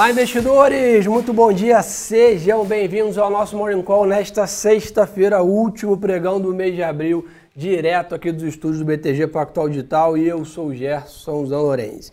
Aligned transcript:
Olá, 0.00 0.10
investidores! 0.10 1.06
Muito 1.06 1.30
bom 1.30 1.52
dia, 1.52 1.82
sejam 1.82 2.64
bem-vindos 2.64 3.18
ao 3.18 3.28
nosso 3.28 3.54
Morning 3.54 3.82
Call 3.82 4.06
nesta 4.06 4.46
sexta-feira, 4.46 5.42
último 5.42 5.94
pregão 5.98 6.40
do 6.40 6.54
mês 6.54 6.74
de 6.74 6.82
abril, 6.82 7.28
direto 7.54 8.14
aqui 8.14 8.32
dos 8.32 8.44
estúdios 8.44 8.78
do 8.78 8.86
BTG 8.86 9.26
Pactual 9.26 9.68
Digital 9.68 10.16
e 10.16 10.26
eu 10.26 10.42
sou 10.46 10.68
o 10.68 10.74
Gerson 10.74 11.44
Zan 11.44 11.58
Lorenzi. 11.58 12.12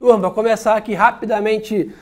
Turma, 0.00 0.18
para 0.18 0.30
começar 0.30 0.74
aqui 0.74 0.94
rapidamente 0.94 1.94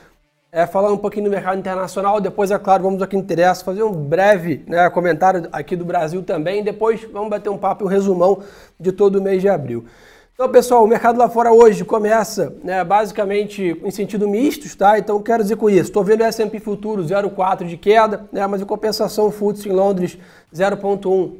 é, 0.51 0.65
falando 0.65 0.95
um 0.95 0.97
pouquinho 0.97 1.25
do 1.25 1.29
mercado 1.29 1.59
internacional, 1.59 2.19
depois, 2.19 2.49
é 2.49 2.57
claro, 2.57 2.81
vamos 2.81 2.99
ao 2.99 3.07
que 3.07 3.15
interessa, 3.15 3.63
fazer 3.63 3.83
um 3.83 3.93
breve 3.93 4.63
né, 4.65 4.89
comentário 4.89 5.47
aqui 5.51 5.75
do 5.75 5.85
Brasil 5.85 6.23
também, 6.23 6.63
depois 6.63 7.03
vamos 7.13 7.29
bater 7.29 7.49
um 7.49 7.59
papo 7.59 7.83
e 7.83 7.85
um 7.85 7.89
resumão 7.89 8.41
de 8.79 8.91
todo 8.91 9.17
o 9.17 9.21
mês 9.21 9.39
de 9.39 9.47
abril. 9.47 9.85
Então, 10.33 10.49
pessoal, 10.49 10.83
o 10.83 10.87
mercado 10.87 11.19
lá 11.19 11.29
fora 11.29 11.51
hoje 11.51 11.85
começa 11.85 12.55
né, 12.63 12.83
basicamente 12.83 13.79
em 13.83 13.91
sentido 13.91 14.27
misto, 14.27 14.75
tá? 14.75 14.97
Então, 14.97 15.21
quero 15.21 15.43
dizer 15.43 15.55
com 15.57 15.69
isso, 15.69 15.89
estou 15.89 16.03
vendo 16.03 16.21
o 16.21 16.23
S&P 16.23 16.59
Futuro 16.59 17.03
0,4 17.03 17.65
de 17.65 17.77
queda, 17.77 18.27
né, 18.31 18.47
mas 18.47 18.61
em 18.61 18.65
compensação 18.65 19.27
o 19.27 19.31
FTSE 19.31 19.69
em 19.69 19.71
Londres 19.71 20.17
0,1 20.53 21.33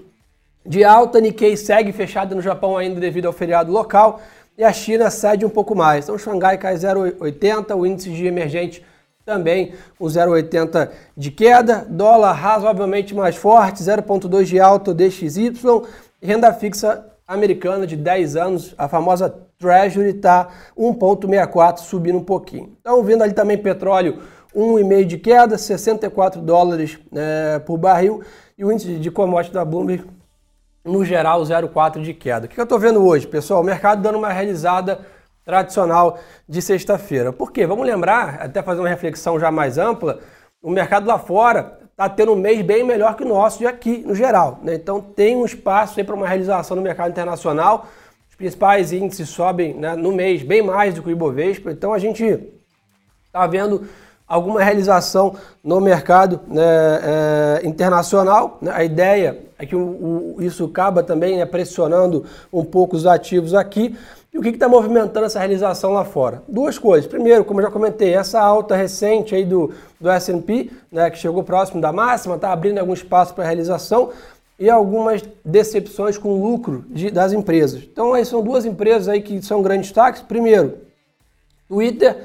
de 0.63 0.83
alta, 0.83 1.19
Nikkei 1.19 1.57
segue 1.57 1.91
fechado 1.91 2.35
no 2.35 2.41
Japão 2.41 2.77
ainda 2.77 2.99
devido 2.99 3.25
ao 3.25 3.33
feriado 3.33 3.71
local 3.71 4.21
e 4.57 4.63
a 4.63 4.71
China 4.71 5.09
cede 5.09 5.45
um 5.45 5.49
pouco 5.49 5.73
mais. 5.73 6.05
Então, 6.05 6.15
o 6.15 6.19
Xangai 6.19 6.57
cai 6.57 6.75
0,80, 6.75 7.75
o 7.75 7.85
índice 7.85 8.11
de 8.11 8.27
emergente 8.27 8.85
também 9.25 9.73
o 9.99 10.05
0,80 10.05 10.89
de 11.15 11.31
queda, 11.31 11.85
dólar 11.89 12.33
razoavelmente 12.33 13.15
mais 13.15 13.35
forte, 13.35 13.81
0,2 13.81 14.43
de 14.43 14.59
alta, 14.59 14.93
DXY, 14.93 15.53
renda 16.21 16.53
fixa 16.53 17.10
americana 17.31 17.87
de 17.87 17.95
10 17.95 18.35
anos, 18.35 18.75
a 18.77 18.89
famosa 18.89 19.33
Treasury 19.57 20.09
está 20.09 20.49
1,64, 20.77 21.77
subindo 21.77 22.17
um 22.17 22.23
pouquinho. 22.23 22.75
Então, 22.81 23.01
vendo 23.03 23.23
ali 23.23 23.33
também 23.33 23.57
petróleo, 23.57 24.19
1,5 24.53 25.05
de 25.05 25.17
queda, 25.17 25.57
64 25.57 26.41
dólares 26.41 26.99
é, 27.15 27.59
por 27.59 27.77
barril, 27.77 28.21
e 28.57 28.65
o 28.65 28.71
índice 28.71 28.95
de 28.95 29.09
commodity 29.09 29.53
da 29.53 29.63
Bloomberg, 29.63 30.05
no 30.83 31.05
geral, 31.05 31.41
0,4 31.41 32.01
de 32.01 32.13
queda. 32.13 32.47
O 32.47 32.49
que 32.49 32.59
eu 32.59 32.63
estou 32.63 32.77
vendo 32.77 33.05
hoje, 33.05 33.25
pessoal? 33.25 33.61
O 33.61 33.63
mercado 33.63 34.01
dando 34.01 34.17
uma 34.17 34.29
realizada 34.29 34.99
tradicional 35.45 36.19
de 36.49 36.61
sexta-feira. 36.61 37.31
Por 37.31 37.51
quê? 37.51 37.65
Vamos 37.65 37.85
lembrar, 37.85 38.41
até 38.41 38.61
fazer 38.61 38.81
uma 38.81 38.89
reflexão 38.89 39.39
já 39.39 39.49
mais 39.49 39.77
ampla, 39.77 40.19
o 40.61 40.69
mercado 40.69 41.07
lá 41.07 41.17
fora 41.17 41.79
está 42.01 42.09
tendo 42.09 42.33
um 42.33 42.35
mês 42.35 42.63
bem 42.63 42.83
melhor 42.83 43.15
que 43.15 43.23
o 43.23 43.27
nosso 43.27 43.59
de 43.59 43.67
aqui, 43.67 44.03
no 44.05 44.15
geral. 44.15 44.59
Né? 44.63 44.73
Então 44.73 44.99
tem 44.99 45.35
um 45.35 45.45
espaço 45.45 46.03
para 46.03 46.15
uma 46.15 46.27
realização 46.27 46.75
no 46.75 46.81
mercado 46.81 47.11
internacional. 47.11 47.85
Os 48.27 48.35
principais 48.35 48.91
índices 48.91 49.29
sobem 49.29 49.75
né, 49.75 49.95
no 49.95 50.11
mês 50.11 50.41
bem 50.41 50.63
mais 50.63 50.95
do 50.95 51.03
que 51.03 51.09
o 51.09 51.11
Ibovespa. 51.11 51.71
Então 51.71 51.93
a 51.93 51.99
gente 51.99 52.39
está 53.27 53.45
vendo 53.45 53.87
alguma 54.27 54.63
realização 54.63 55.35
no 55.63 55.79
mercado 55.79 56.39
né, 56.47 56.63
é, 56.63 57.67
internacional. 57.67 58.57
Né? 58.61 58.71
A 58.73 58.83
ideia 58.83 59.37
é 59.59 59.65
que 59.65 59.75
o, 59.75 59.81
o, 59.81 60.37
isso 60.39 60.65
acaba 60.65 61.03
também 61.03 61.37
né, 61.37 61.45
pressionando 61.45 62.25
um 62.51 62.65
pouco 62.65 62.95
os 62.95 63.05
ativos 63.05 63.53
aqui. 63.53 63.95
E 64.33 64.37
o 64.37 64.41
que 64.41 64.49
está 64.49 64.69
movimentando 64.69 65.25
essa 65.25 65.39
realização 65.39 65.91
lá 65.91 66.05
fora? 66.05 66.41
Duas 66.47 66.77
coisas. 66.77 67.05
Primeiro, 67.05 67.43
como 67.43 67.59
eu 67.59 67.65
já 67.65 67.71
comentei, 67.71 68.13
essa 68.13 68.39
alta 68.39 68.77
recente 68.77 69.35
aí 69.35 69.43
do, 69.43 69.71
do 69.99 70.09
S&P, 70.09 70.71
né, 70.89 71.09
que 71.09 71.17
chegou 71.17 71.43
próximo 71.43 71.81
da 71.81 71.91
máxima, 71.91 72.35
está 72.35 72.53
abrindo 72.53 72.77
algum 72.77 72.93
espaço 72.93 73.33
para 73.33 73.43
realização 73.43 74.11
e 74.57 74.69
algumas 74.69 75.21
decepções 75.43 76.17
com 76.17 76.29
o 76.29 76.49
lucro 76.49 76.85
de, 76.87 77.11
das 77.11 77.33
empresas. 77.33 77.83
Então, 77.83 78.13
aí 78.13 78.23
são 78.23 78.41
duas 78.41 78.63
empresas 78.63 79.09
aí 79.09 79.21
que 79.21 79.41
são 79.41 79.61
grandes 79.61 79.87
destaques. 79.87 80.21
Primeiro, 80.21 80.77
Twitter 81.67 82.19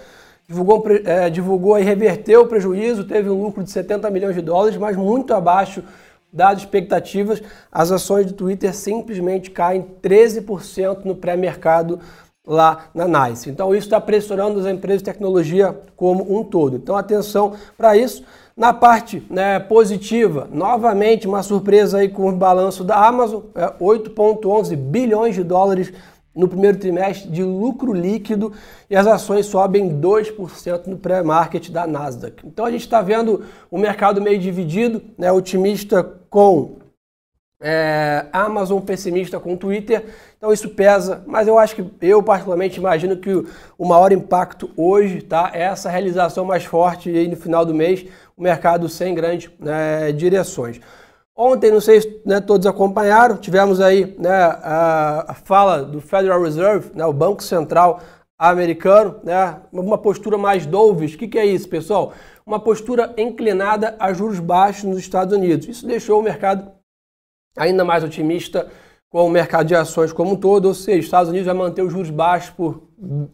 divulgou, 0.47 0.85
é, 1.05 1.29
divulgou 1.29 1.77
e 1.77 1.83
reverteu 1.83 2.43
o 2.43 2.47
prejuízo, 2.47 3.03
teve 3.03 3.29
um 3.29 3.43
lucro 3.43 3.65
de 3.65 3.71
70 3.71 4.09
milhões 4.11 4.37
de 4.37 4.43
dólares, 4.43 4.79
mas 4.79 4.97
muito 4.97 5.35
abaixo 5.35 5.83
Dadas 6.37 6.63
expectativas, 6.63 7.43
as 7.73 7.91
ações 7.91 8.27
do 8.27 8.35
Twitter 8.35 8.75
simplesmente 8.75 9.51
caem 9.51 9.87
13% 10.03 11.05
no 11.05 11.17
pré-mercado 11.17 11.99
lá 12.47 12.91
na 12.95 13.09
NICE. 13.09 13.49
Então 13.49 13.75
isso 13.75 13.87
está 13.87 13.99
pressionando 13.99 14.61
as 14.61 14.67
empresas 14.67 15.01
de 15.01 15.07
tecnologia 15.07 15.75
como 15.97 16.39
um 16.39 16.45
todo. 16.45 16.77
Então 16.77 16.95
atenção 16.95 17.55
para 17.77 17.97
isso. 17.97 18.23
Na 18.55 18.73
parte 18.73 19.27
né, 19.31 19.59
positiva, 19.59 20.47
novamente 20.53 21.27
uma 21.27 21.43
surpresa 21.43 21.99
aí 21.99 22.09
com 22.09 22.29
o 22.29 22.33
balanço 22.33 22.85
da 22.85 22.97
Amazon, 22.97 23.43
é 23.55 23.73
8,11 23.83 24.77
bilhões 24.77 25.35
de 25.35 25.43
dólares 25.43 25.93
no 26.37 26.47
primeiro 26.47 26.77
trimestre 26.79 27.31
de 27.31 27.43
lucro 27.43 27.95
líquido 27.95 28.53
e 28.91 28.95
as 28.95 29.07
ações 29.07 29.47
sobem 29.47 29.99
2% 29.99 30.87
no 30.87 30.99
pré-market 30.99 31.71
da 31.71 31.87
Nasdaq. 31.87 32.47
Então 32.47 32.67
a 32.67 32.71
gente 32.71 32.83
está 32.83 33.01
vendo 33.01 33.45
o 33.71 33.79
mercado 33.79 34.21
meio 34.21 34.39
dividido, 34.39 35.03
né, 35.17 35.33
otimista 35.33 36.05
com 36.29 36.77
é, 37.61 38.27
Amazon, 38.33 38.81
pessimista 38.81 39.41
com 39.41 39.57
Twitter. 39.57 40.05
Então 40.37 40.53
isso 40.53 40.69
pesa, 40.69 41.25
mas 41.27 41.49
eu 41.49 41.59
acho 41.59 41.75
que 41.75 41.85
eu 42.03 42.23
particularmente 42.23 42.79
imagino 42.79 43.17
que 43.17 43.33
o 43.79 43.87
maior 43.87 44.13
impacto 44.13 44.71
hoje 44.77 45.23
tá, 45.23 45.51
é 45.55 45.63
essa 45.63 45.89
realização 45.89 46.45
mais 46.45 46.65
forte 46.65 47.09
aí 47.09 47.27
no 47.29 47.37
final 47.37 47.65
do 47.65 47.75
mês, 47.75 48.05
o 48.37 48.43
mercado 48.43 48.89
sem 48.89 49.15
grandes 49.15 49.51
né, 49.59 50.13
direções. 50.13 50.81
Ontem, 51.37 51.71
não 51.71 51.83
sei 51.83 52.01
se 52.01 52.23
né, 52.25 52.41
todos 52.41 52.67
acompanharam, 52.67 53.37
tivemos 53.37 53.79
aí 53.79 54.17
né, 54.19 54.33
a, 54.33 55.33
a, 55.33 55.35
fala 55.35 55.83
do 55.83 56.01
Federal 56.01 56.43
Reserve, 56.43 56.91
né, 56.95 57.05
o 57.05 57.13
Banco 57.13 57.43
Central 57.43 58.01
americano, 58.39 59.21
né, 59.23 59.61
uma 59.71 59.99
postura 59.99 60.39
mais 60.39 60.65
dovish. 60.65 61.15
O 61.15 61.19
que, 61.19 61.29
que 61.29 61.39
é 61.39 61.45
isso, 61.45 61.69
pessoal? 61.69 62.15
Uma 62.47 62.59
postura 62.59 63.13
inclinada 63.19 63.95
a 63.99 64.15
juros 64.15 64.41
baixos 64.41 64.85
nos 64.85 64.99
Estados 64.99 65.37
Unidos. 65.37 65.69
Isso 65.69 65.87
deixou 65.87 66.19
o 66.21 66.23
mercado 66.23 66.73
ainda 67.59 67.85
mais 67.85 68.03
otimista 68.03 68.71
com 69.11 69.27
o 69.27 69.31
mercado 69.31 69.67
de 69.67 69.75
ações 69.75 70.13
como 70.13 70.33
um 70.33 70.37
todo, 70.37 70.67
ou 70.67 70.75
seja, 70.75 70.99
os 70.99 71.05
Estados 71.05 71.29
Unidos 71.31 71.47
vai 71.47 71.55
manter 71.55 71.83
os 71.83 71.93
juros 71.93 72.11
baixos 72.11 72.51
por 72.51 72.83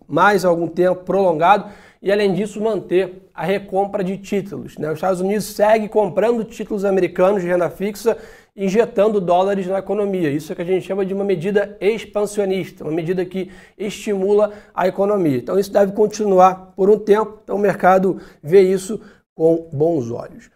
mais 0.06 0.44
algum 0.44 0.68
tempo 0.68 1.04
prolongado 1.04 1.70
e, 2.00 2.10
além 2.10 2.34
disso, 2.34 2.60
manter 2.60 3.28
a 3.34 3.44
recompra 3.44 4.04
de 4.04 4.18
títulos. 4.18 4.76
Né? 4.76 4.88
Os 4.88 4.94
Estados 4.94 5.20
Unidos 5.20 5.44
segue 5.46 5.88
comprando 5.88 6.44
títulos 6.44 6.84
americanos 6.84 7.42
de 7.42 7.48
renda 7.48 7.70
fixa, 7.70 8.18
injetando 8.54 9.20
dólares 9.20 9.66
na 9.66 9.78
economia. 9.78 10.30
Isso 10.30 10.52
é 10.52 10.54
que 10.54 10.62
a 10.62 10.64
gente 10.64 10.86
chama 10.86 11.06
de 11.06 11.14
uma 11.14 11.24
medida 11.24 11.76
expansionista, 11.80 12.84
uma 12.84 12.92
medida 12.92 13.24
que 13.24 13.50
estimula 13.78 14.52
a 14.74 14.86
economia. 14.86 15.38
Então, 15.38 15.58
isso 15.58 15.72
deve 15.72 15.92
continuar 15.92 16.72
por 16.76 16.90
um 16.90 16.98
tempo. 16.98 17.38
Então, 17.42 17.56
o 17.56 17.58
mercado 17.60 18.20
vê 18.42 18.60
isso 18.60 19.00
com 19.34 19.68
bons 19.72 20.10
olhos. 20.10 20.50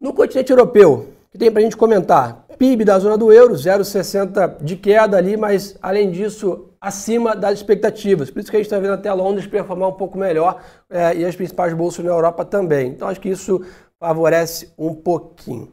No 0.00 0.12
continente 0.12 0.50
europeu, 0.50 1.08
que 1.30 1.38
tem 1.38 1.50
para 1.50 1.60
a 1.60 1.64
gente 1.64 1.76
comentar? 1.76 2.41
PIB 2.62 2.84
da 2.84 2.96
zona 2.96 3.18
do 3.18 3.32
euro, 3.32 3.54
0,60 3.54 4.62
de 4.62 4.76
queda 4.76 5.16
ali, 5.16 5.36
mas 5.36 5.76
além 5.82 6.12
disso, 6.12 6.68
acima 6.80 7.34
das 7.34 7.54
expectativas. 7.54 8.30
Por 8.30 8.38
isso 8.38 8.52
que 8.52 8.56
a 8.56 8.60
gente 8.60 8.68
está 8.68 8.78
vendo 8.78 8.92
até 8.92 9.12
Londres 9.12 9.48
performar 9.48 9.88
um 9.88 9.94
pouco 9.94 10.16
melhor 10.16 10.62
é, 10.88 11.16
e 11.16 11.24
as 11.24 11.34
principais 11.34 11.74
bolsas 11.74 12.04
na 12.04 12.12
Europa 12.12 12.44
também. 12.44 12.90
Então 12.90 13.08
acho 13.08 13.20
que 13.20 13.30
isso 13.30 13.62
favorece 13.98 14.72
um 14.78 14.94
pouquinho. 14.94 15.72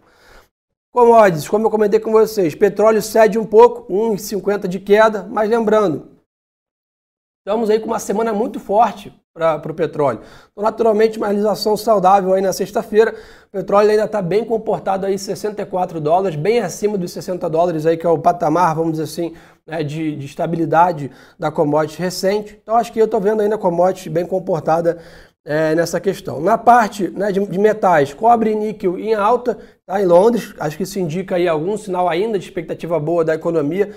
Commodities, 0.92 1.48
como 1.48 1.68
eu 1.68 1.70
comentei 1.70 2.00
com 2.00 2.12
vocês, 2.12 2.56
petróleo 2.56 3.04
cede 3.04 3.38
um 3.38 3.46
pouco, 3.46 3.94
1,50 3.94 4.68
de 4.68 4.80
queda, 4.80 5.28
mas 5.30 5.48
lembrando, 5.48 6.08
estamos 7.50 7.68
aí 7.72 7.80
com 7.80 7.88
uma 7.88 7.98
semana 7.98 8.32
muito 8.32 8.60
forte 8.60 9.12
para 9.34 9.72
o 9.72 9.74
petróleo. 9.74 10.20
Então, 10.52 10.64
naturalmente, 10.64 11.18
uma 11.18 11.26
realização 11.26 11.76
saudável 11.76 12.34
aí 12.34 12.42
na 12.42 12.54
sexta-feira. 12.54 13.16
O 13.48 13.52
petróleo 13.58 13.90
ainda 13.90 14.04
está 14.04 14.22
bem 14.22 14.46
comportado 14.46 15.08
aí, 15.08 15.18
64 15.18 16.00
dólares, 16.00 16.38
bem 16.38 16.60
acima 16.60 16.96
dos 16.96 17.12
60 17.12 17.50
dólares 17.50 17.88
aí, 17.88 17.98
que 17.98 18.06
é 18.06 18.10
o 18.10 18.20
patamar, 18.20 18.76
vamos 18.76 18.92
dizer 18.92 19.06
assim, 19.06 19.34
né, 19.66 19.82
de, 19.82 20.16
de, 20.16 20.26
estabilidade 20.28 21.10
da 21.40 21.50
commodity 21.50 22.00
recente. 22.00 22.60
Então, 22.62 22.76
acho 22.76 22.94
que 22.94 23.02
eu 23.02 23.06
estou 23.06 23.20
vendo 23.20 23.42
ainda 23.42 23.56
a 23.56 23.58
commodity 23.58 24.12
bem 24.12 24.28
comportada 24.28 25.00
é, 25.44 25.74
nessa 25.74 26.00
questão. 26.00 26.40
Na 26.40 26.56
parte 26.56 27.08
né, 27.08 27.32
de, 27.32 27.44
de, 27.44 27.58
metais, 27.58 28.14
cobre 28.14 28.52
e 28.52 28.56
níquel 28.56 29.00
em 29.00 29.16
alta, 29.16 29.58
tá, 29.88 30.00
em 30.00 30.06
Londres, 30.06 30.54
acho 30.60 30.78
que 30.78 30.84
isso 30.84 31.00
indica 31.00 31.38
aí 31.38 31.48
algum 31.48 31.76
sinal 31.78 32.08
ainda 32.08 32.38
de 32.38 32.46
expectativa 32.46 33.00
boa 33.00 33.26
da 33.26 33.34
economia. 33.34 33.92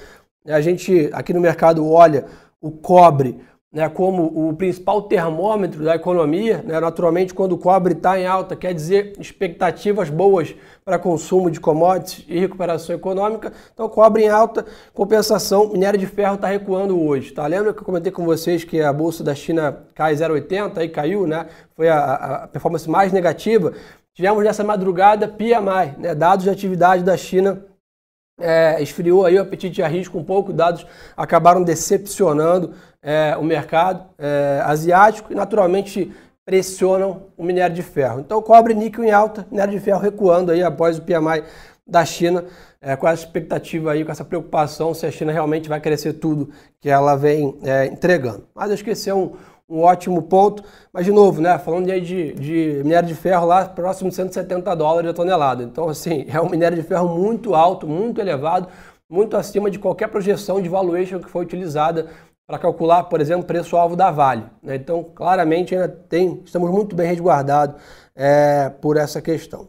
A 0.46 0.60
gente 0.62 1.10
aqui 1.12 1.34
no 1.34 1.40
mercado 1.40 1.86
olha 1.86 2.24
o 2.62 2.70
cobre 2.70 3.38
né, 3.72 3.88
como 3.88 4.48
o 4.48 4.54
principal 4.54 5.00
termômetro 5.02 5.82
da 5.82 5.94
economia. 5.94 6.62
Né, 6.62 6.78
naturalmente, 6.78 7.32
quando 7.32 7.52
o 7.52 7.58
cobre 7.58 7.94
está 7.94 8.20
em 8.20 8.26
alta, 8.26 8.54
quer 8.54 8.74
dizer 8.74 9.14
expectativas 9.18 10.10
boas 10.10 10.54
para 10.84 10.98
consumo 10.98 11.50
de 11.50 11.58
commodities 11.58 12.26
e 12.28 12.38
recuperação 12.38 12.94
econômica. 12.94 13.52
Então, 13.72 13.88
cobre 13.88 14.24
em 14.24 14.28
alta, 14.28 14.66
compensação, 14.92 15.70
minério 15.70 15.98
de 15.98 16.06
ferro 16.06 16.34
está 16.34 16.48
recuando 16.48 17.00
hoje. 17.00 17.32
Tá? 17.32 17.46
Lembra 17.46 17.72
que 17.72 17.80
eu 17.80 17.84
comentei 17.84 18.12
com 18.12 18.24
vocês 18.26 18.62
que 18.62 18.80
a 18.82 18.92
bolsa 18.92 19.24
da 19.24 19.34
China 19.34 19.84
cai 19.94 20.14
0,80 20.14 20.84
e 20.84 20.88
caiu, 20.88 21.26
né? 21.26 21.46
Foi 21.74 21.88
a, 21.88 22.14
a, 22.14 22.48
performance 22.48 22.88
mais 22.90 23.10
negativa. 23.10 23.72
Tivemos 24.14 24.44
nessa 24.44 24.62
madrugada 24.62 25.26
PMI, 25.26 25.96
né, 25.98 26.14
dados 26.14 26.44
de 26.44 26.50
atividade 26.50 27.02
da 27.02 27.16
China 27.16 27.64
é, 28.42 28.82
esfriou 28.82 29.24
aí 29.24 29.38
o 29.38 29.42
apetite 29.42 29.82
a 29.82 29.88
risco 29.88 30.18
um 30.18 30.24
pouco, 30.24 30.52
dados 30.52 30.86
acabaram 31.16 31.62
decepcionando 31.62 32.74
é, 33.00 33.36
o 33.38 33.42
mercado 33.42 34.04
é, 34.18 34.60
asiático 34.64 35.32
e 35.32 35.36
naturalmente 35.36 36.12
pressionam 36.44 37.28
o 37.36 37.44
minério 37.44 37.74
de 37.74 37.82
ferro. 37.82 38.20
Então, 38.20 38.42
cobre 38.42 38.74
níquel 38.74 39.04
em 39.04 39.10
alta, 39.10 39.46
minério 39.50 39.72
de 39.72 39.80
ferro 39.80 40.00
recuando 40.00 40.50
aí 40.50 40.62
após 40.62 40.98
o 40.98 41.02
PMI 41.02 41.44
da 41.86 42.04
China, 42.04 42.44
é, 42.80 42.96
com 42.96 43.06
essa 43.06 43.24
expectativa 43.24 43.92
aí, 43.92 44.04
com 44.04 44.10
essa 44.10 44.24
preocupação 44.24 44.92
se 44.92 45.06
a 45.06 45.10
China 45.10 45.32
realmente 45.32 45.68
vai 45.68 45.80
crescer 45.80 46.14
tudo 46.14 46.50
que 46.80 46.88
ela 46.88 47.14
vem 47.16 47.56
é, 47.62 47.86
entregando. 47.86 48.46
Mas 48.54 48.70
esse 48.70 49.08
é 49.08 49.14
um, 49.14 49.32
um 49.72 49.80
ótimo 49.80 50.20
ponto. 50.22 50.62
Mas, 50.92 51.06
de 51.06 51.12
novo, 51.12 51.40
né, 51.40 51.58
falando 51.58 51.86
de, 51.86 52.34
de 52.34 52.82
minério 52.84 53.08
de 53.08 53.14
ferro 53.14 53.46
lá 53.46 53.64
próximo 53.64 54.10
de 54.10 54.16
170 54.16 54.74
dólares 54.76 55.10
a 55.10 55.14
tonelada. 55.14 55.62
Então, 55.62 55.88
assim, 55.88 56.26
é 56.32 56.40
um 56.40 56.48
minério 56.48 56.76
de 56.76 56.86
ferro 56.86 57.08
muito 57.08 57.54
alto, 57.54 57.86
muito 57.86 58.20
elevado, 58.20 58.68
muito 59.10 59.36
acima 59.36 59.70
de 59.70 59.78
qualquer 59.78 60.08
projeção 60.08 60.60
de 60.60 60.68
valuation 60.68 61.18
que 61.20 61.30
foi 61.30 61.42
utilizada 61.42 62.08
para 62.46 62.58
calcular, 62.58 63.04
por 63.04 63.20
exemplo, 63.20 63.46
preço-alvo 63.46 63.96
da 63.96 64.10
Vale. 64.10 64.44
Né? 64.62 64.76
Então, 64.76 65.02
claramente, 65.02 65.74
ainda 65.74 65.88
tem, 65.88 66.42
estamos 66.44 66.70
muito 66.70 66.94
bem 66.94 67.06
resguardados 67.06 67.80
é, 68.14 68.68
por 68.68 68.98
essa 68.98 69.22
questão. 69.22 69.62
O 69.62 69.68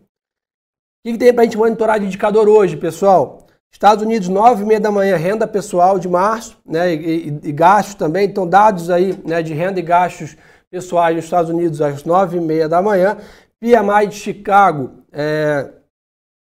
que, 1.06 1.14
que 1.14 1.18
tem 1.18 1.34
para 1.34 1.44
a 1.44 1.46
gente 1.46 1.58
monitorar 1.58 2.00
de 2.00 2.06
indicador 2.06 2.48
hoje, 2.50 2.76
pessoal? 2.76 3.46
Estados 3.74 4.04
Unidos, 4.04 4.30
9 4.30 4.64
e 4.64 4.66
meia 4.66 4.80
da 4.80 4.92
manhã, 4.92 5.18
renda 5.18 5.48
pessoal 5.48 5.98
de 5.98 6.08
março, 6.08 6.58
né, 6.64 6.94
e, 6.94 7.28
e, 7.28 7.50
e 7.50 7.52
gastos 7.52 7.96
também, 7.96 8.28
então 8.28 8.48
dados 8.48 8.90
aí 8.90 9.18
né, 9.26 9.42
de 9.42 9.54
renda 9.54 9.80
e 9.80 9.84
gastos 9.84 10.38
pessoais 10.70 11.16
nos 11.16 11.26
Estados 11.26 11.50
Unidos 11.50 11.82
às 11.82 12.06
9 12.06 12.38
e 12.38 12.40
meia 12.40 12.70
da 12.70 12.82
manhã, 12.82 13.18
PMI 13.60 14.08
de 14.08 14.16
Chicago 14.16 14.92
é, 15.12 15.70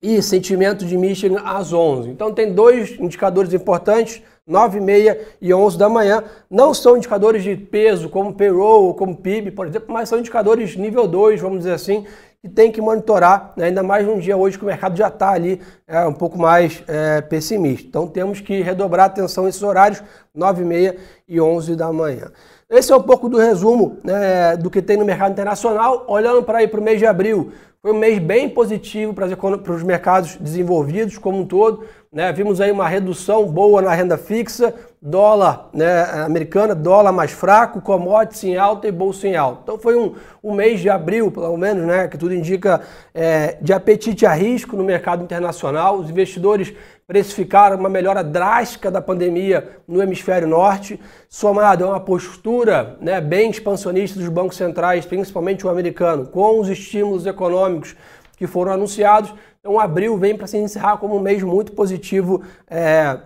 e 0.02 0.22
sentimento 0.24 0.84
de 0.86 0.98
Michigan 0.98 1.42
às 1.46 1.72
11. 1.72 2.10
Então 2.10 2.34
tem 2.34 2.52
dois 2.52 3.00
indicadores 3.00 3.54
importantes, 3.54 4.24
9 4.48 4.80
e 4.80 4.82
meia 4.82 5.28
e 5.40 5.54
11 5.54 5.78
da 5.78 5.88
manhã. 5.88 6.24
Não 6.50 6.74
são 6.74 6.98
indicadores 6.98 7.44
de 7.44 7.56
peso 7.56 8.10
como 8.10 8.34
payroll, 8.34 8.96
como 8.96 9.16
PIB, 9.16 9.52
por 9.52 9.68
exemplo, 9.68 9.94
mas 9.94 10.10
são 10.10 10.18
indicadores 10.18 10.76
nível 10.76 11.08
2, 11.08 11.40
vamos 11.40 11.60
dizer 11.60 11.74
assim, 11.74 12.06
que 12.42 12.48
tem 12.48 12.72
que 12.72 12.80
monitorar, 12.80 13.52
né? 13.58 13.66
ainda 13.66 13.84
mais 13.84 14.08
num 14.08 14.18
dia 14.18 14.38
hoje 14.38 14.58
que 14.58 14.64
o 14.64 14.68
mercado 14.68 14.98
já 14.98 15.10
está 15.10 15.32
ali 15.32 15.62
é, 15.86 16.06
um 16.08 16.14
pouco 16.14 16.38
mais 16.38 16.82
é, 16.88 17.20
pessimista. 17.20 17.86
Então 17.88 18.08
temos 18.08 18.40
que 18.40 18.62
redobrar 18.62 19.06
a 19.06 19.08
atenção 19.08 19.44
nesses 19.44 19.62
horários, 19.62 20.02
9 20.34 20.62
e 20.62 20.66
meia 20.66 20.98
e 21.28 21.42
11 21.42 21.76
da 21.76 21.92
manhã. 21.92 22.32
Esse 22.70 22.94
é 22.94 22.96
um 22.96 23.02
pouco 23.02 23.28
do 23.28 23.38
resumo 23.38 23.98
né, 24.04 24.56
do 24.56 24.70
que 24.70 24.82
tem 24.82 24.96
no 24.96 25.04
mercado 25.04 25.32
internacional. 25.32 26.06
Olhando 26.08 26.42
para 26.42 26.64
o 26.64 26.82
mês 26.82 27.00
de 27.00 27.06
abril, 27.06 27.52
foi 27.82 27.92
um 27.92 27.98
mês 27.98 28.20
bem 28.20 28.48
positivo 28.50 29.14
para, 29.14 29.26
os 29.74 29.84
mercados 29.84 30.38
desenvolvidos 30.38 31.18
como 31.18 31.40
um 31.40 31.46
todo. 31.46 31.84
Né? 32.12 32.32
Vimos 32.32 32.62
aí 32.62 32.72
uma 32.72 32.88
redução 32.88 33.46
boa 33.48 33.82
na 33.82 33.94
renda 33.94 34.18
fixa, 34.18 34.74
dólar 35.02 35.70
né, 35.74 36.04
americana, 36.26 36.76
dólar 36.76 37.14
mais 37.14 37.32
fraco, 37.32 37.82
commodities 37.82 38.44
em 38.44 38.58
alta 38.58 38.88
e 38.88 38.92
bolsa 38.92 39.28
em 39.28 39.36
alta. 39.36 39.62
Então 39.64 39.80
foi 39.80 39.96
um, 39.96 40.16
um 40.44 40.54
mês 40.54 40.82
de 40.82 40.90
abril, 40.90 41.32
pelo 41.32 41.56
menos, 41.56 41.86
né, 41.86 42.08
que 42.08 42.18
tudo 42.18 42.34
indica 42.34 42.82
é, 43.14 43.58
de 43.62 43.72
apetite 43.72 44.26
a 44.26 44.34
risco 44.34 44.76
no 44.76 44.84
mercado 44.84 45.24
internacional. 45.24 45.98
Os 45.98 46.10
investidores 46.10 46.74
precificaram 47.08 47.78
uma 47.78 47.90
melhora 47.90 48.24
drástica 48.24 48.92
da 48.92 49.02
pandemia 49.02 49.70
no 49.88 50.02
hemisfério 50.02 50.48
norte, 50.48 51.00
somado 51.30 51.86
a 51.86 51.90
uma 51.90 52.00
postura 52.00 52.98
né, 53.00 53.22
bem 53.22 53.50
expansionista 53.50 54.20
dos 54.20 54.28
bancos 54.28 54.58
centrais, 54.58 55.06
principalmente 55.06 55.66
o 55.66 55.70
americano, 55.70 56.28
com 56.28 56.60
os 56.60 56.68
estímulos 56.68 57.26
econômicos 57.26 57.96
que 58.36 58.46
foram 58.46 58.74
anunciados. 58.74 59.34
Então, 59.60 59.80
abril 59.80 60.18
vem 60.18 60.38
para 60.38 60.48
se 60.48 60.58
encerrar 60.58 60.98
como 60.98 61.16
um 61.16 61.20
mês 61.20 61.42
muito 61.42 61.72
positivo 61.72 62.44
é, 62.70 63.18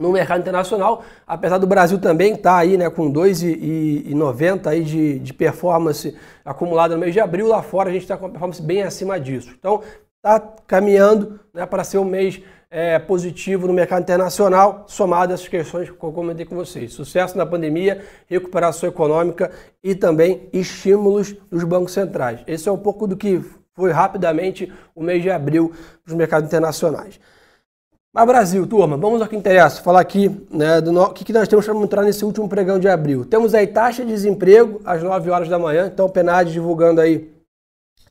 no 0.00 0.10
mercado 0.10 0.40
internacional, 0.40 1.04
apesar 1.26 1.58
do 1.58 1.66
Brasil 1.66 1.98
também 2.00 2.32
estar 2.32 2.54
tá 2.54 2.56
aí 2.56 2.78
né, 2.78 2.88
com 2.88 3.12
2,90 3.12 4.66
aí 4.66 4.82
de, 4.82 5.18
de 5.18 5.34
performance 5.34 6.16
acumulada 6.42 6.94
no 6.94 7.00
mês 7.00 7.12
de 7.12 7.20
abril, 7.20 7.46
lá 7.46 7.62
fora 7.62 7.90
a 7.90 7.92
gente 7.92 8.02
está 8.02 8.16
com 8.16 8.24
uma 8.24 8.30
performance 8.30 8.62
bem 8.62 8.82
acima 8.82 9.20
disso. 9.20 9.54
Então, 9.58 9.82
está 10.16 10.40
caminhando 10.66 11.38
né, 11.52 11.66
para 11.66 11.84
ser 11.84 11.98
um 11.98 12.04
mês 12.04 12.40
é, 12.70 12.98
positivo 12.98 13.66
no 13.66 13.74
mercado 13.74 14.02
internacional, 14.02 14.84
somado 14.86 15.32
a 15.32 15.34
essas 15.34 15.48
questões 15.48 15.90
que 15.90 16.02
eu 16.02 16.12
comentei 16.12 16.46
com 16.46 16.56
vocês. 16.56 16.94
Sucesso 16.94 17.36
na 17.36 17.44
pandemia, 17.44 18.02
recuperação 18.26 18.88
econômica 18.88 19.50
e 19.84 19.94
também 19.94 20.48
estímulos 20.50 21.34
dos 21.50 21.62
bancos 21.64 21.92
centrais. 21.92 22.40
Esse 22.46 22.68
é 22.70 22.72
um 22.72 22.78
pouco 22.78 23.06
do 23.06 23.16
que 23.16 23.44
foi 23.74 23.92
rapidamente 23.92 24.72
o 24.94 25.02
mês 25.02 25.22
de 25.22 25.30
abril 25.30 25.72
para 26.04 26.10
os 26.10 26.14
mercados 26.14 26.48
internacionais. 26.48 27.20
Mas 28.12 28.26
Brasil, 28.26 28.66
turma, 28.66 28.96
vamos 28.96 29.22
ao 29.22 29.28
que 29.28 29.36
interessa, 29.36 29.80
falar 29.82 30.00
aqui 30.00 30.28
né, 30.50 30.80
do 30.80 30.90
no... 30.90 31.12
que, 31.12 31.24
que 31.24 31.32
nós 31.32 31.46
temos 31.46 31.64
para 31.64 31.74
mostrar 31.74 32.02
nesse 32.02 32.24
último 32.24 32.48
pregão 32.48 32.76
de 32.76 32.88
abril. 32.88 33.24
Temos 33.24 33.54
aí 33.54 33.68
taxa 33.68 34.04
de 34.04 34.10
desemprego 34.10 34.80
às 34.84 35.00
9 35.00 35.30
horas 35.30 35.48
da 35.48 35.60
manhã, 35.60 35.86
então 35.86 36.06
o 36.06 36.10
PNAD 36.10 36.50
divulgando 36.50 37.00
aí 37.00 37.30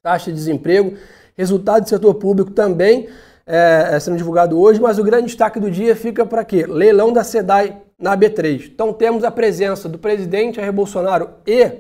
taxa 0.01 0.31
de 0.31 0.37
desemprego, 0.37 0.97
resultado 1.35 1.83
do 1.83 1.89
setor 1.89 2.15
público 2.15 2.51
também 2.51 3.09
é, 3.45 3.89
é, 3.91 3.99
sendo 3.99 4.15
divulgado 4.15 4.57
hoje, 4.57 4.79
mas 4.79 4.99
o 4.99 5.03
grande 5.03 5.25
destaque 5.25 5.59
do 5.59 5.69
dia 5.69 5.93
fica 5.95 6.25
para 6.25 6.45
quê? 6.45 6.65
Leilão 6.65 7.11
da 7.11 7.23
SEDAI 7.23 7.81
na 7.99 8.15
B3. 8.15 8.69
Então 8.73 8.93
temos 8.93 9.25
a 9.25 9.31
presença 9.31 9.89
do 9.89 9.99
presidente 9.99 10.57
Jair 10.57 10.71
Bolsonaro 10.71 11.31
e 11.45 11.71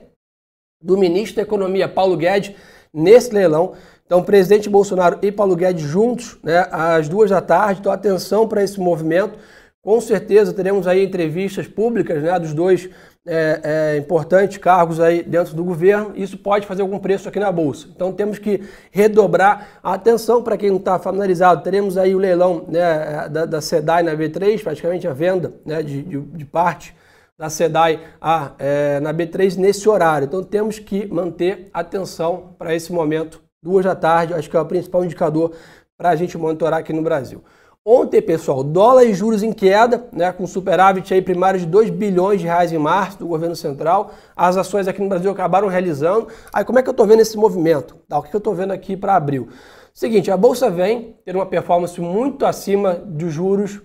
do 0.83 0.97
ministro 0.97 1.37
da 1.37 1.43
Economia 1.43 1.87
Paulo 1.87 2.17
Guedes 2.17 2.53
nesse 2.93 3.33
leilão. 3.33 3.75
Então, 4.09 4.23
presidente 4.23 4.67
Bolsonaro 4.67 5.19
e 5.21 5.31
Paulo 5.31 5.55
Guedes 5.55 5.83
juntos, 5.83 6.39
né, 6.41 6.67
às 6.71 7.07
duas 7.07 7.29
da 7.29 7.39
tarde. 7.39 7.79
Então, 7.79 7.91
atenção 7.91 8.47
para 8.47 8.63
esse 8.63 8.79
movimento. 8.79 9.37
Com 9.83 10.01
certeza 10.01 10.51
teremos 10.51 10.87
aí 10.87 11.05
entrevistas 11.05 11.67
públicas 11.67 12.19
né, 12.23 12.39
dos 12.39 12.51
dois 12.51 12.89
é, 13.23 13.61
é, 13.63 13.97
importantes 13.97 14.57
cargos 14.57 14.99
aí 14.99 15.21
dentro 15.21 15.53
do 15.53 15.63
governo, 15.63 16.13
isso 16.15 16.39
pode 16.39 16.65
fazer 16.65 16.81
algum 16.81 16.97
preço 16.97 17.29
aqui 17.29 17.39
na 17.39 17.51
Bolsa. 17.51 17.87
Então 17.95 18.11
temos 18.11 18.39
que 18.39 18.63
redobrar 18.89 19.79
a 19.83 19.93
atenção 19.93 20.41
para 20.41 20.57
quem 20.57 20.71
não 20.71 20.77
está 20.77 20.97
familiarizado. 20.97 21.61
Teremos 21.61 21.95
aí 21.95 22.15
o 22.15 22.17
leilão 22.17 22.65
né, 22.67 23.29
da, 23.29 23.45
da 23.45 23.61
SEDAI 23.61 24.01
na 24.01 24.15
B3, 24.15 24.63
praticamente 24.63 25.07
a 25.07 25.13
venda 25.13 25.53
né, 25.63 25.83
de, 25.83 26.01
de, 26.01 26.19
de 26.19 26.45
parte 26.45 26.95
da 27.37 27.47
SEDAI 27.47 27.99
é, 28.57 28.99
na 28.99 29.13
B3 29.13 29.55
nesse 29.55 29.87
horário. 29.87 30.25
Então 30.25 30.43
temos 30.43 30.79
que 30.79 31.05
manter 31.05 31.69
atenção 31.71 32.55
para 32.57 32.73
esse 32.73 32.91
momento, 32.91 33.39
duas 33.61 33.85
da 33.85 33.95
tarde, 33.95 34.33
acho 34.33 34.49
que 34.49 34.55
é 34.55 34.61
o 34.61 34.65
principal 34.65 35.03
indicador 35.03 35.51
para 35.97 36.09
a 36.09 36.15
gente 36.15 36.37
monitorar 36.37 36.79
aqui 36.79 36.93
no 36.93 37.01
Brasil. 37.01 37.43
Ontem, 37.85 38.21
pessoal, 38.21 38.63
dólar 38.63 39.05
e 39.05 39.13
juros 39.13 39.41
em 39.41 39.51
queda, 39.51 40.07
né, 40.11 40.31
com 40.31 40.45
superávit 40.45 41.13
aí 41.13 41.21
primário 41.21 41.59
de 41.59 41.65
2 41.65 41.89
bilhões 41.89 42.39
de 42.39 42.45
reais 42.45 42.71
em 42.71 42.77
março 42.77 43.19
do 43.19 43.27
governo 43.27 43.55
central. 43.55 44.11
As 44.35 44.57
ações 44.57 44.87
aqui 44.87 45.01
no 45.01 45.09
Brasil 45.09 45.31
acabaram 45.31 45.67
realizando. 45.67 46.27
Aí 46.53 46.63
como 46.63 46.77
é 46.77 46.83
que 46.83 46.89
eu 46.89 46.91
estou 46.91 47.07
vendo 47.07 47.21
esse 47.21 47.37
movimento? 47.37 47.95
Tá, 48.07 48.19
o 48.19 48.23
que 48.23 48.35
eu 48.35 48.37
estou 48.37 48.53
vendo 48.53 48.71
aqui 48.71 48.95
para 48.95 49.15
abril? 49.15 49.49
Seguinte, 49.93 50.29
a 50.29 50.37
bolsa 50.37 50.69
vem 50.69 51.15
ter 51.25 51.35
uma 51.35 51.45
performance 51.45 51.99
muito 51.99 52.45
acima 52.45 52.93
dos 52.93 53.33
juros 53.33 53.81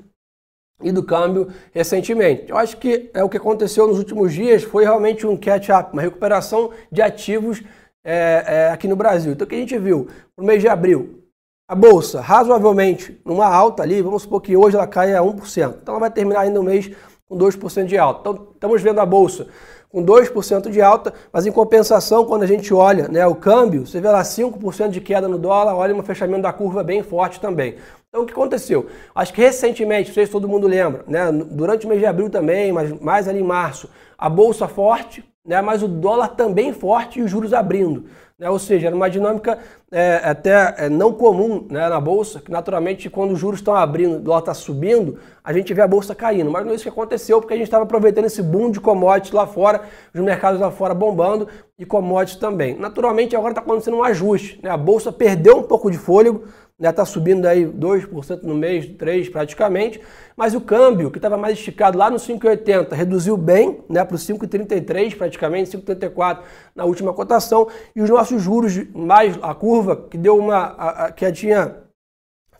e 0.83 0.93
do 0.93 1.03
câmbio 1.03 1.49
recentemente. 1.73 2.51
Eu 2.51 2.57
acho 2.57 2.77
que 2.77 3.11
é 3.15 3.23
o 3.25 3.29
que 3.29 3.37
aconteceu 3.37 3.87
nos 3.87 3.99
últimos 3.99 4.33
dias 4.33 4.65
foi 4.65 4.85
realmente 4.85 5.27
um 5.27 5.37
catch-up, 5.37 5.93
uma 5.93 6.03
recuperação 6.03 6.71
de 6.91 7.01
ativos 7.01 7.63
é, 8.05 8.45
é, 8.47 8.69
aqui 8.71 8.87
no 8.87 8.95
Brasil. 8.95 9.33
Então 9.33 9.47
o 9.47 9.49
que 9.49 9.55
a 9.55 9.59
gente 9.59 9.79
viu 9.79 10.09
no 10.37 10.45
mês 10.45 10.61
de 10.61 10.69
abril, 10.69 11.25
a 11.67 11.75
bolsa 11.75 12.21
razoavelmente 12.21 13.19
numa 13.25 13.47
alta 13.47 13.83
ali, 13.83 14.03
vamos 14.03 14.23
supor 14.23 14.43
que 14.43 14.57
hoje 14.57 14.77
ela 14.77 14.87
caia 14.87 15.19
a 15.19 15.23
1%. 15.23 15.77
Então 15.83 15.95
ela 15.95 16.01
vai 16.01 16.11
terminar 16.11 16.41
ainda 16.41 16.61
o 16.61 16.65
mês 16.65 16.91
com 17.27 17.37
2% 17.37 17.87
de 17.87 17.97
alta. 17.97 18.21
Então 18.21 18.49
estamos 18.53 18.83
vendo 18.83 19.01
a 19.01 19.07
bolsa 19.07 19.47
com 19.89 20.05
2% 20.05 20.71
de 20.71 20.83
alta, 20.83 21.15
mas 21.33 21.47
em 21.47 21.53
compensação, 21.53 22.25
quando 22.25 22.43
a 22.43 22.47
gente 22.47 22.75
olha 22.75 23.07
né, 23.07 23.25
o 23.29 23.35
câmbio, 23.35 23.87
você 23.87 24.01
vê 24.01 24.09
lá 24.09 24.23
5% 24.23 24.91
de 24.91 25.01
queda 25.01 25.29
no 25.29 25.39
dólar, 25.39 25.77
olha 25.77 25.95
um 25.95 26.03
fechamento 26.03 26.43
da 26.43 26.53
curva 26.53 26.83
bem 26.83 27.01
forte 27.03 27.41
também. 27.41 27.77
Então 28.09 28.25
o 28.25 28.27
que 28.27 28.33
aconteceu? 28.33 28.89
Acho 29.15 29.33
que 29.33 29.41
recentemente, 29.41 30.09
não 30.09 30.15
sei 30.15 30.27
se 30.27 30.33
todo 30.33 30.49
mundo 30.49 30.67
lembra, 30.67 31.05
né, 31.07 31.31
durante 31.33 31.87
o 31.87 31.89
mês 31.89 32.01
de 32.01 32.07
abril 32.07 32.29
também, 32.29 32.73
mas 32.73 32.93
mais 33.01 33.29
ali 33.29 33.39
em 33.39 33.45
março, 33.45 33.89
a 34.19 34.29
bolsa 34.29 34.67
forte, 34.67 35.25
né, 35.45 35.61
mas 35.61 35.83
o 35.83 35.89
dólar 35.89 36.29
também 36.29 36.73
forte 36.73 37.19
e 37.19 37.23
os 37.23 37.31
juros 37.31 37.53
abrindo. 37.53 38.07
Né? 38.39 38.49
Ou 38.49 38.59
seja, 38.59 38.87
era 38.87 38.97
uma 38.97 39.11
dinâmica 39.11 39.59
é, 39.97 40.21
até 40.25 40.75
é, 40.77 40.89
não 40.89 41.13
comum 41.13 41.69
né, 41.71 41.89
na 41.89 42.01
Bolsa, 42.01 42.41
que 42.41 42.51
naturalmente 42.51 43.09
quando 43.09 43.31
os 43.31 43.39
juros 43.39 43.61
estão 43.61 43.77
abrindo, 43.77 44.17
o 44.17 44.19
dólar 44.19 44.41
está 44.41 44.53
subindo, 44.53 45.19
a 45.43 45.53
gente 45.53 45.73
vê 45.73 45.83
a 45.83 45.87
Bolsa 45.87 46.17
caindo. 46.17 46.51
Mas 46.51 46.65
não 46.65 46.73
é 46.73 46.75
isso 46.75 46.83
que 46.83 46.89
aconteceu, 46.89 47.41
porque 47.41 47.55
a 47.55 47.57
gente 47.57 47.67
estava 47.67 47.85
aproveitando 47.85 48.25
esse 48.25 48.43
boom 48.43 48.73
de 48.73 48.81
commodities 48.81 49.33
lá 49.33 49.47
fora, 49.47 49.83
os 50.13 50.21
mercados 50.21 50.61
lá 50.61 50.73
fora 50.73 50.93
bombando 50.93 51.47
e 51.79 51.87
commodities 51.87 52.41
também. 52.41 52.77
Naturalmente 52.77 53.37
agora 53.37 53.53
está 53.53 53.61
acontecendo 53.61 53.97
um 53.97 54.03
ajuste. 54.03 54.59
Né? 54.61 54.69
A 54.69 54.77
Bolsa 54.77 55.13
perdeu 55.13 55.59
um 55.59 55.63
pouco 55.63 55.89
de 55.89 55.97
fôlego, 55.97 56.43
está 56.81 57.03
né, 57.03 57.07
subindo 57.07 57.47
aí 57.47 57.65
2% 57.65 58.43
no 58.43 58.55
mês, 58.55 58.87
3% 58.87 59.31
praticamente, 59.31 60.01
mas 60.37 60.55
o 60.55 60.61
câmbio, 60.61 61.11
que 61.11 61.19
estava 61.19 61.37
mais 61.37 61.57
esticado 61.57 61.97
lá 61.97 62.11
no 62.11 62.17
5,80, 62.17 62.93
reduziu 62.93 63.37
bem 63.37 63.81
né, 63.89 64.05
para 64.05 64.17
o 64.17 64.19
5,33 64.19 65.17
praticamente, 65.17 65.77
5,34 65.77 66.41
na 66.75 66.85
última 66.85 67.13
cotação, 67.13 67.69
e 67.95 68.03
os 68.03 68.11
nossos 68.11 68.43
juros, 68.43 68.77
mais 68.93 69.39
a 69.41 69.55
curva, 69.85 70.09
que 70.11 70.17
deu 70.17 70.39
uma. 70.39 70.57
A, 70.57 71.05
a, 71.07 71.13
que 71.13 71.31
tinha 71.33 71.77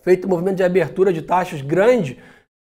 feito 0.03 0.27
um 0.27 0.31
movimento 0.31 0.57
de 0.57 0.63
abertura 0.63 1.13
de 1.13 1.23
taxas 1.23 1.63
grande, 1.63 2.19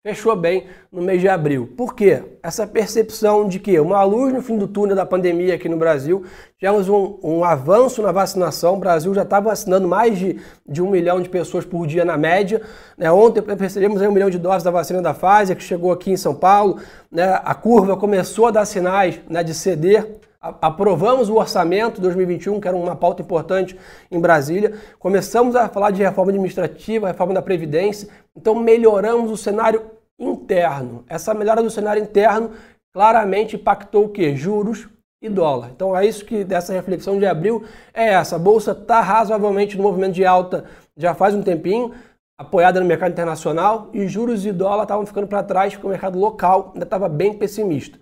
fechou 0.05 0.35
bem 0.35 0.67
no 0.91 1.01
mês 1.01 1.21
de 1.21 1.29
abril. 1.29 1.73
Por 1.77 1.95
quê? 1.95 2.25
Essa 2.43 2.67
percepção 2.67 3.47
de 3.47 3.61
que 3.61 3.79
uma 3.79 4.03
luz 4.03 4.33
no 4.33 4.43
fim 4.43 4.59
do 4.59 4.67
túnel 4.67 4.97
da 4.97 5.07
pandemia 5.07 5.55
aqui 5.55 5.69
no 5.69 5.77
Brasil, 5.77 6.25
tivemos 6.59 6.89
um, 6.89 7.19
um 7.23 7.45
avanço 7.45 8.03
na 8.03 8.11
vacinação, 8.11 8.75
o 8.75 8.81
Brasil 8.81 9.15
já 9.15 9.23
está 9.23 9.39
vacinando 9.39 9.87
mais 9.87 10.19
de, 10.19 10.41
de 10.67 10.83
um 10.83 10.91
milhão 10.91 11.21
de 11.21 11.29
pessoas 11.29 11.65
por 11.65 11.87
dia 11.87 12.05
na 12.05 12.17
média. 12.17 12.61
Né? 12.97 13.11
Ontem 13.13 13.41
percebemos 13.41 14.03
um 14.03 14.11
milhão 14.11 14.31
de 14.31 14.39
doses 14.39 14.65
da 14.65 14.73
vacina 14.73 15.01
da 15.01 15.15
Pfizer, 15.15 15.57
que 15.57 15.63
chegou 15.63 15.93
aqui 15.93 16.11
em 16.11 16.17
São 16.17 16.35
Paulo. 16.35 16.81
Né? 17.09 17.41
A 17.45 17.55
curva 17.55 17.97
começou 17.97 18.47
a 18.47 18.51
dar 18.51 18.65
sinais 18.65 19.21
né, 19.29 19.45
de 19.45 19.55
ceder 19.55 20.19
aprovamos 20.41 21.29
o 21.29 21.37
orçamento 21.37 22.01
2021, 22.01 22.61
que 22.61 22.69
era 22.69 22.77
uma 22.77 22.95
pauta 22.95 23.23
importante 23.23 23.77
em 24.11 24.21
Brasília. 24.21 24.75
Começamos 24.99 25.57
a 25.57 25.69
falar 25.69 25.91
de 25.91 26.03
reforma 26.03 26.31
administrativa, 26.31 27.09
reforma 27.09 27.35
da 27.35 27.43
Previdência. 27.43 28.09
Então, 28.37 28.55
melhoramos 28.55 29.31
o 29.31 29.37
cenário 29.37 29.83
interno. 30.19 31.05
Essa 31.09 31.35
melhora 31.35 31.63
do 31.63 31.71
cenário 31.71 32.03
interno 32.03 32.53
claramente 32.95 33.57
impactou 33.57 34.05
o 34.05 34.09
quê? 34.09 34.35
Juros 34.37 34.89
e 35.21 35.29
dólar. 35.29 35.71
Então, 35.75 35.97
é 35.97 36.07
isso 36.07 36.25
que 36.25 36.45
dessa 36.45 36.73
reflexão 36.73 37.19
de 37.19 37.27
abril 37.27 37.65
é 37.93 38.11
essa. 38.11 38.37
A 38.37 38.39
Bolsa 38.39 38.73
está 38.73 39.01
razoavelmente 39.01 39.77
no 39.77 39.83
movimento 39.83 40.15
de 40.15 40.25
alta 40.25 40.65
já 40.97 41.15
faz 41.15 41.35
um 41.35 41.43
tempinho, 41.43 41.93
apoiada 42.37 42.81
no 42.81 42.87
mercado 42.87 43.13
internacional, 43.13 43.89
e 43.93 44.07
juros 44.09 44.45
e 44.45 44.53
dólar 44.53 44.83
estavam 44.83 45.07
ficando 45.07 45.29
para 45.29 45.43
trás, 45.43 45.75
porque 45.75 45.87
o 45.87 45.91
mercado 45.91 46.19
local 46.19 46.73
ainda 46.73 46.85
estava 46.85 47.09
bem 47.09 47.35
pessimista. 47.35 47.99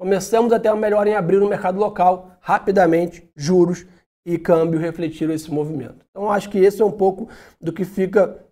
Começamos 0.00 0.50
a 0.50 0.58
ter 0.58 0.70
uma 0.70 0.78
melhora 0.78 1.10
em 1.10 1.14
abril 1.14 1.40
no 1.40 1.46
mercado 1.46 1.78
local, 1.78 2.30
rapidamente, 2.40 3.30
juros 3.36 3.84
e 4.24 4.38
câmbio 4.38 4.80
refletiram 4.80 5.34
esse 5.34 5.52
movimento. 5.52 6.06
Então, 6.08 6.32
acho 6.32 6.48
que 6.48 6.56
esse 6.56 6.80
é 6.80 6.84
um 6.86 6.90
pouco 6.90 7.28
do 7.60 7.70
que 7.70 7.84
fica 7.84 8.42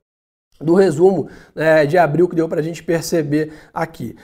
do 0.61 0.75
resumo 0.75 1.31
né, 1.55 1.87
de 1.87 1.97
abril 1.97 2.29
que 2.29 2.37
deu 2.37 2.51
para 2.51 2.61
a 2.61 2.63
gente 2.63 2.83
perceber 2.83 3.51
aqui. 3.73 4.15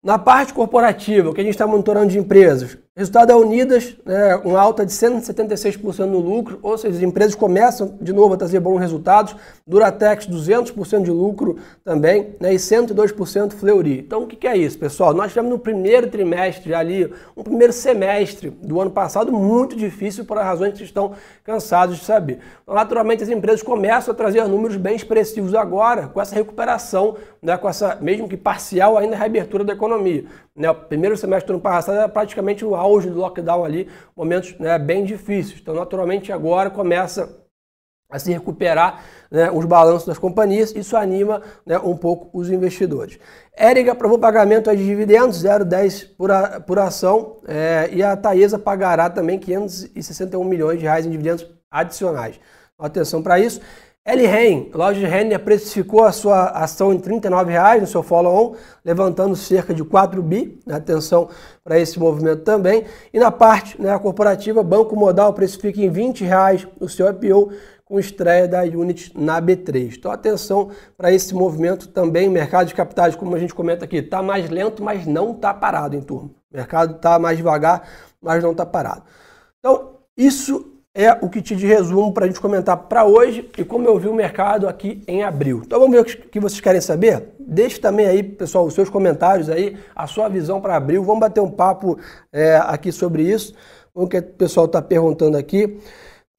Na 0.00 0.20
parte 0.20 0.54
corporativa, 0.54 1.30
o 1.30 1.34
que 1.34 1.40
a 1.40 1.44
gente 1.44 1.54
está 1.54 1.66
monitorando 1.66 2.12
de 2.12 2.18
empresas, 2.20 2.78
Resultado 2.98 3.28
da 3.28 3.36
Unidas, 3.36 3.96
né, 4.04 4.34
uma 4.44 4.58
alta 4.58 4.84
de 4.84 4.90
176% 4.90 6.04
no 6.06 6.18
lucro, 6.18 6.58
ou 6.60 6.76
seja, 6.76 6.96
as 6.96 7.02
empresas 7.04 7.36
começam 7.36 7.96
de 8.00 8.12
novo 8.12 8.34
a 8.34 8.36
trazer 8.36 8.58
bons 8.58 8.80
resultados. 8.80 9.36
Duratex, 9.64 10.26
200% 10.26 11.04
de 11.04 11.10
lucro 11.12 11.58
também, 11.84 12.34
né, 12.40 12.52
e 12.52 12.56
102% 12.56 13.52
Fleury. 13.52 14.00
Então, 14.00 14.24
o 14.24 14.26
que 14.26 14.48
é 14.48 14.56
isso, 14.56 14.76
pessoal? 14.76 15.14
Nós 15.14 15.28
tivemos 15.28 15.48
no 15.48 15.60
primeiro 15.60 16.10
trimestre 16.10 16.74
ali, 16.74 17.08
um 17.36 17.44
primeiro 17.44 17.72
semestre 17.72 18.50
do 18.50 18.80
ano 18.80 18.90
passado 18.90 19.30
muito 19.30 19.76
difícil 19.76 20.24
por 20.24 20.36
razões 20.36 20.76
que 20.76 20.82
estão 20.82 21.12
cansados 21.44 21.98
de 21.98 22.04
saber. 22.04 22.40
Então, 22.64 22.74
naturalmente, 22.74 23.22
as 23.22 23.28
empresas 23.28 23.62
começam 23.62 24.12
a 24.12 24.16
trazer 24.16 24.44
números 24.48 24.76
bem 24.76 24.96
expressivos 24.96 25.54
agora, 25.54 26.08
com 26.08 26.20
essa 26.20 26.34
recuperação, 26.34 27.14
né, 27.40 27.56
com 27.56 27.68
essa, 27.68 27.96
mesmo 28.00 28.28
que 28.28 28.36
parcial, 28.36 28.98
ainda 28.98 29.14
reabertura 29.14 29.62
da 29.62 29.72
economia. 29.72 30.24
Né, 30.56 30.68
o 30.68 30.74
primeiro 30.74 31.16
semestre 31.16 31.46
do 31.46 31.52
ano 31.52 31.62
passado 31.62 31.94
era 31.94 32.08
praticamente 32.08 32.64
o 32.64 32.74
auge 32.88 33.10
do 33.10 33.18
lockdown 33.18 33.64
ali, 33.64 33.88
momentos 34.16 34.58
né, 34.58 34.78
bem 34.78 35.04
difíceis. 35.04 35.60
Então, 35.60 35.74
naturalmente, 35.74 36.32
agora 36.32 36.70
começa 36.70 37.38
a 38.10 38.18
se 38.18 38.32
recuperar 38.32 39.04
né, 39.30 39.50
os 39.50 39.66
balanços 39.66 40.06
das 40.06 40.18
companhias, 40.18 40.74
isso 40.74 40.96
anima 40.96 41.42
né, 41.66 41.78
um 41.78 41.94
pouco 41.94 42.30
os 42.38 42.50
investidores. 42.50 43.18
Érica 43.54 43.92
aprovou 43.92 44.18
pagamento 44.18 44.74
de 44.74 44.84
dividendos, 44.84 45.44
0,10 45.44 46.16
por, 46.16 46.30
por 46.66 46.78
ação, 46.78 47.36
é, 47.46 47.90
e 47.92 48.02
a 48.02 48.16
Taesa 48.16 48.58
pagará 48.58 49.10
também 49.10 49.38
561 49.38 50.42
milhões 50.42 50.78
de 50.78 50.84
reais 50.84 51.04
em 51.04 51.10
dividendos 51.10 51.46
adicionais. 51.70 52.40
Atenção 52.78 53.22
para 53.22 53.38
isso. 53.40 53.60
L. 54.08 54.26
Ren, 54.26 54.70
loja 54.72 54.98
de 54.98 55.04
Renner 55.04 55.38
precificou 55.38 56.02
a 56.02 56.12
sua 56.12 56.46
ação 56.46 56.94
em 56.94 56.96
R$ 56.96 57.02
39,00 57.02 57.80
no 57.82 57.86
seu 57.86 58.02
follow-on, 58.02 58.54
levantando 58.82 59.36
cerca 59.36 59.74
de 59.74 59.84
4 59.84 60.22
bi. 60.22 60.58
Né, 60.66 60.76
atenção 60.76 61.28
para 61.62 61.78
esse 61.78 62.00
movimento 62.00 62.40
também. 62.40 62.86
E 63.12 63.18
na 63.18 63.30
parte 63.30 63.78
né, 63.78 63.98
corporativa, 63.98 64.62
Banco 64.62 64.96
Modal 64.96 65.34
precifica 65.34 65.78
em 65.82 65.90
R$ 65.90 66.00
20,00 66.00 66.68
o 66.80 66.88
seu 66.88 67.06
IPO, 67.10 67.52
com 67.84 68.00
estreia 68.00 68.48
da 68.48 68.62
Unity 68.62 69.12
na 69.14 69.42
B3. 69.42 69.96
Então, 69.98 70.10
atenção 70.10 70.70
para 70.96 71.12
esse 71.12 71.34
movimento 71.34 71.86
também. 71.88 72.30
Mercado 72.30 72.68
de 72.68 72.74
capitais, 72.74 73.14
como 73.14 73.36
a 73.36 73.38
gente 73.38 73.54
comenta 73.54 73.84
aqui, 73.84 73.96
está 73.96 74.22
mais 74.22 74.48
lento, 74.48 74.82
mas 74.82 75.06
não 75.06 75.32
está 75.32 75.52
parado 75.52 75.94
em 75.94 76.00
turma. 76.00 76.30
O 76.50 76.56
mercado 76.56 76.96
está 76.96 77.18
mais 77.18 77.36
devagar, 77.36 77.86
mas 78.22 78.42
não 78.42 78.52
está 78.52 78.64
parado. 78.64 79.02
Então, 79.58 79.98
isso 80.16 80.77
é 80.98 81.16
o 81.22 81.30
kit 81.30 81.54
de 81.54 81.64
resumo 81.64 82.12
para 82.12 82.24
a 82.24 82.26
gente 82.26 82.40
comentar 82.40 82.76
para 82.76 83.04
hoje 83.04 83.48
e 83.56 83.64
como 83.64 83.86
eu 83.86 83.96
vi 84.00 84.08
o 84.08 84.12
mercado 84.12 84.68
aqui 84.68 85.00
em 85.06 85.22
abril. 85.22 85.62
Então 85.64 85.78
vamos 85.78 85.94
ver 85.94 86.00
o 86.00 86.04
que 86.04 86.40
vocês 86.40 86.60
querem 86.60 86.80
saber? 86.80 87.28
Deixe 87.38 87.78
também 87.78 88.04
aí, 88.04 88.20
pessoal, 88.20 88.66
os 88.66 88.74
seus 88.74 88.90
comentários 88.90 89.48
aí, 89.48 89.76
a 89.94 90.08
sua 90.08 90.28
visão 90.28 90.60
para 90.60 90.74
abril. 90.74 91.04
Vamos 91.04 91.20
bater 91.20 91.40
um 91.40 91.52
papo 91.52 91.96
é, 92.32 92.56
aqui 92.56 92.90
sobre 92.90 93.22
isso. 93.22 93.54
O 93.94 94.08
que 94.08 94.18
o 94.18 94.22
pessoal 94.24 94.66
está 94.66 94.82
perguntando 94.82 95.36
aqui. 95.36 95.78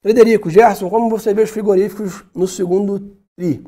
Frederico, 0.02 0.50
Gerson, 0.50 0.90
como 0.90 1.08
você 1.08 1.32
vê 1.32 1.42
os 1.42 1.50
frigoríficos 1.50 2.22
no 2.34 2.46
segundo 2.46 3.16
TRI? 3.38 3.64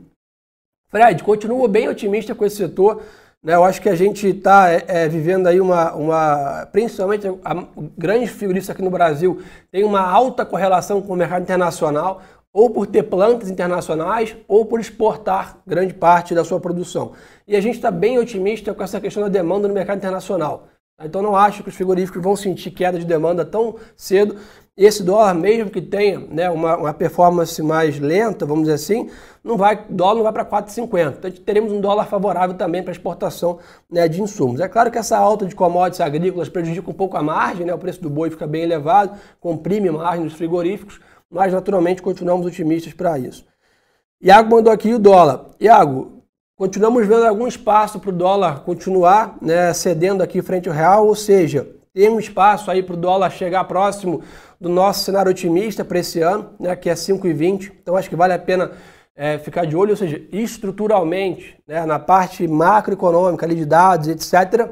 Fred, 0.91 1.25
continuo 1.25 1.67
bem 1.69 1.89
otimista 1.89 2.35
com 2.35 2.45
esse 2.45 2.57
setor. 2.57 3.03
Né, 3.43 3.55
eu 3.55 3.65
acho 3.65 3.83
que 3.83 3.89
a 3.89 3.95
gente 3.97 4.29
está 4.29 4.71
é, 4.71 4.85
é, 4.87 5.09
vivendo 5.09 5.49
aí 5.49 5.61
uma, 5.61 5.93
uma 5.95 6.67
principalmente 6.67 7.27
a, 7.45 7.67
grandes 7.99 8.31
frigoríficos 8.31 8.71
aqui 8.71 8.83
no 8.83 8.91
Brasil 8.91 9.43
tem 9.71 9.83
uma 9.83 10.01
alta 10.01 10.47
correlação 10.47 11.03
com 11.03 11.13
o 11.13 11.17
mercado 11.17 11.43
internacional, 11.43 12.23
ou 12.53 12.71
por 12.71 12.87
ter 12.87 13.03
plantas 13.05 13.51
internacionais, 13.51 14.37
ou 14.47 14.65
por 14.65 14.79
exportar 14.79 15.59
grande 15.67 15.95
parte 15.95 16.35
da 16.35 16.45
sua 16.45 16.61
produção. 16.61 17.13
E 17.49 17.57
a 17.57 17.61
gente 17.61 17.77
está 17.77 17.91
bem 17.91 18.19
otimista 18.19 18.75
com 18.75 18.83
essa 18.83 19.01
questão 19.01 19.23
da 19.23 19.29
demanda 19.29 19.67
no 19.67 19.75
mercado 19.75 19.99
internacional. 19.99 20.69
Então 21.03 21.23
não 21.23 21.35
acho 21.35 21.63
que 21.63 21.69
os 21.69 21.75
frigoríficos 21.75 22.23
vão 22.23 22.37
sentir 22.37 22.71
queda 22.71 22.99
de 22.99 23.05
demanda 23.05 23.45
tão 23.45 23.77
cedo. 23.97 24.37
Esse 24.75 25.03
dólar, 25.03 25.35
mesmo 25.35 25.69
que 25.71 25.83
tenha 25.83 26.19
né, 26.19 26.49
uma, 26.49 26.77
uma 26.79 26.95
performance 26.95 27.63
mais 27.63 27.99
lenta, 27.99 28.47
vamos 28.47 28.63
dizer 28.63 28.75
assim, 28.75 29.11
não 29.45 29.57
vai, 29.57 29.85
dólar 29.89 30.15
não 30.15 30.23
vai 30.23 30.33
para 30.33 30.47
4,50. 30.47 31.15
Então 31.19 31.31
teremos 31.31 31.73
um 31.73 31.81
dólar 31.81 32.07
favorável 32.07 32.57
também 32.57 32.83
para 32.83 32.91
exportação 32.91 33.59
né, 33.91 34.09
de 34.09 34.23
insumos. 34.23 34.61
É 34.61 34.69
claro 34.69 34.91
que 34.91 34.97
essa 34.97 35.19
alta 35.19 35.45
de 35.45 35.55
commodities 35.55 36.01
agrícolas 36.01 36.49
prejudica 36.49 36.91
um 36.91 36.95
pouco 36.95 37.19
a 37.19 37.23
margem, 37.23 37.67
né, 37.67 37.75
o 37.75 37.79
preço 37.79 38.01
do 38.01 38.09
boi 38.09 38.31
fica 38.31 38.47
bem 38.47 38.63
elevado, 38.63 39.19
comprime 39.39 39.91
a 39.91 39.93
margem 39.93 40.25
dos 40.25 40.35
frigoríficos, 40.35 41.01
mas 41.31 41.53
naturalmente 41.53 42.01
continuamos 42.01 42.47
otimistas 42.47 42.95
para 42.95 43.19
isso. 43.19 43.45
Iago 44.23 44.51
mandou 44.51 44.73
aqui 44.73 44.95
o 44.95 44.99
dólar. 44.99 45.51
Iago, 45.61 46.23
Continuamos 46.55 47.09
vendo 47.09 47.25
algum 47.25 47.49
espaço 47.49 47.99
para 47.99 48.11
o 48.11 48.13
dólar 48.13 48.61
continuar 48.61 49.37
né, 49.43 49.73
cedendo 49.73 50.23
aqui 50.23 50.41
frente 50.41 50.69
ao 50.69 50.75
real, 50.75 51.09
ou 51.09 51.17
seja, 51.17 51.67
tem 51.93 52.09
um 52.09 52.21
espaço 52.21 52.71
aí 52.71 52.83
para 52.83 52.95
o 52.95 52.97
dólar 52.97 53.31
chegar 53.31 53.65
próximo 53.65 54.23
do 54.63 54.69
nosso 54.69 55.03
cenário 55.03 55.29
otimista 55.29 55.85
para 55.85 55.99
esse 55.99 56.21
ano, 56.21 56.55
né, 56.61 56.77
que 56.77 56.89
é 56.89 56.95
5,20. 56.95 57.73
Então 57.83 57.97
acho 57.97 58.09
que 58.09 58.15
vale 58.15 58.33
a 58.33 58.39
pena 58.39 58.71
é, 59.17 59.37
ficar 59.37 59.67
de 59.67 59.77
olho, 59.77 59.91
ou 59.91 59.97
seja, 59.97 60.23
estruturalmente, 60.31 61.59
né, 61.67 61.85
na 61.85 61.99
parte 61.99 62.47
macroeconômica 62.47 63.45
ali 63.45 63.57
de 63.57 63.67
dados, 63.67 64.07
etc., 64.07 64.71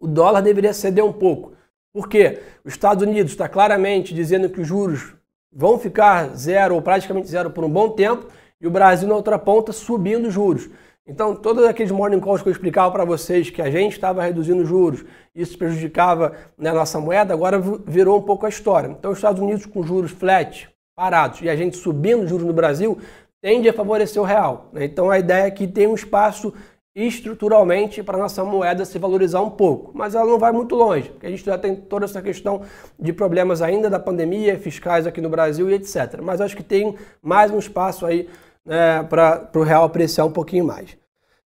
o 0.00 0.08
dólar 0.08 0.40
deveria 0.40 0.72
ceder 0.72 1.04
um 1.04 1.12
pouco. 1.12 1.52
Por 1.92 2.08
quê? 2.08 2.40
Os 2.64 2.72
Estados 2.72 3.04
Unidos 3.04 3.30
está 3.30 3.48
claramente 3.48 4.12
dizendo 4.12 4.50
que 4.50 4.60
os 4.60 4.66
juros 4.66 5.14
vão 5.52 5.78
ficar 5.78 6.36
zero 6.36 6.74
ou 6.74 6.82
praticamente 6.82 7.28
zero 7.28 7.52
por 7.52 7.64
um 7.64 7.70
bom 7.70 7.90
tempo, 7.90 8.26
e 8.60 8.66
o 8.66 8.70
Brasil 8.70 9.08
na 9.08 9.14
outra 9.14 9.38
ponta 9.38 9.72
subindo 9.72 10.28
juros. 10.28 10.68
Então, 11.08 11.34
todos 11.34 11.64
aqueles 11.64 11.90
morning 11.90 12.20
calls 12.20 12.42
que 12.42 12.48
eu 12.48 12.52
explicava 12.52 12.92
para 12.92 13.02
vocês 13.02 13.48
que 13.48 13.62
a 13.62 13.70
gente 13.70 13.92
estava 13.92 14.22
reduzindo 14.22 14.62
juros, 14.66 15.06
isso 15.34 15.56
prejudicava 15.56 16.34
né, 16.56 16.68
a 16.68 16.74
nossa 16.74 17.00
moeda, 17.00 17.32
agora 17.32 17.58
virou 17.86 18.18
um 18.18 18.22
pouco 18.22 18.44
a 18.44 18.48
história. 18.50 18.88
Então, 18.88 19.10
os 19.10 19.16
Estados 19.16 19.40
Unidos 19.40 19.64
com 19.64 19.82
juros 19.82 20.10
flat, 20.10 20.68
parados, 20.94 21.40
e 21.40 21.48
a 21.48 21.56
gente 21.56 21.78
subindo 21.78 22.28
juros 22.28 22.46
no 22.46 22.52
Brasil, 22.52 22.98
tende 23.40 23.70
a 23.70 23.72
favorecer 23.72 24.20
o 24.20 24.24
real. 24.24 24.68
Né? 24.70 24.84
Então, 24.84 25.10
a 25.10 25.18
ideia 25.18 25.46
é 25.46 25.50
que 25.50 25.66
tem 25.66 25.86
um 25.86 25.94
espaço 25.94 26.52
estruturalmente 26.94 28.02
para 28.02 28.16
a 28.18 28.20
nossa 28.20 28.44
moeda 28.44 28.84
se 28.84 28.98
valorizar 28.98 29.40
um 29.40 29.50
pouco, 29.50 29.92
mas 29.94 30.14
ela 30.14 30.26
não 30.26 30.38
vai 30.38 30.52
muito 30.52 30.74
longe, 30.74 31.08
porque 31.08 31.26
a 31.26 31.30
gente 31.30 31.44
já 31.44 31.56
tem 31.56 31.74
toda 31.74 32.04
essa 32.04 32.20
questão 32.20 32.62
de 32.98 33.12
problemas 33.12 33.62
ainda 33.62 33.88
da 33.88 34.00
pandemia, 34.00 34.58
fiscais 34.58 35.06
aqui 35.06 35.20
no 35.20 35.30
Brasil 35.30 35.70
e 35.70 35.74
etc. 35.74 36.20
Mas 36.20 36.40
acho 36.40 36.56
que 36.56 36.62
tem 36.62 36.96
mais 37.22 37.50
um 37.50 37.58
espaço 37.58 38.04
aí 38.04 38.28
né, 38.68 39.02
para 39.02 39.50
o 39.54 39.62
real 39.62 39.84
apreciar 39.84 40.26
um 40.26 40.30
pouquinho 40.30 40.64
mais. 40.64 40.96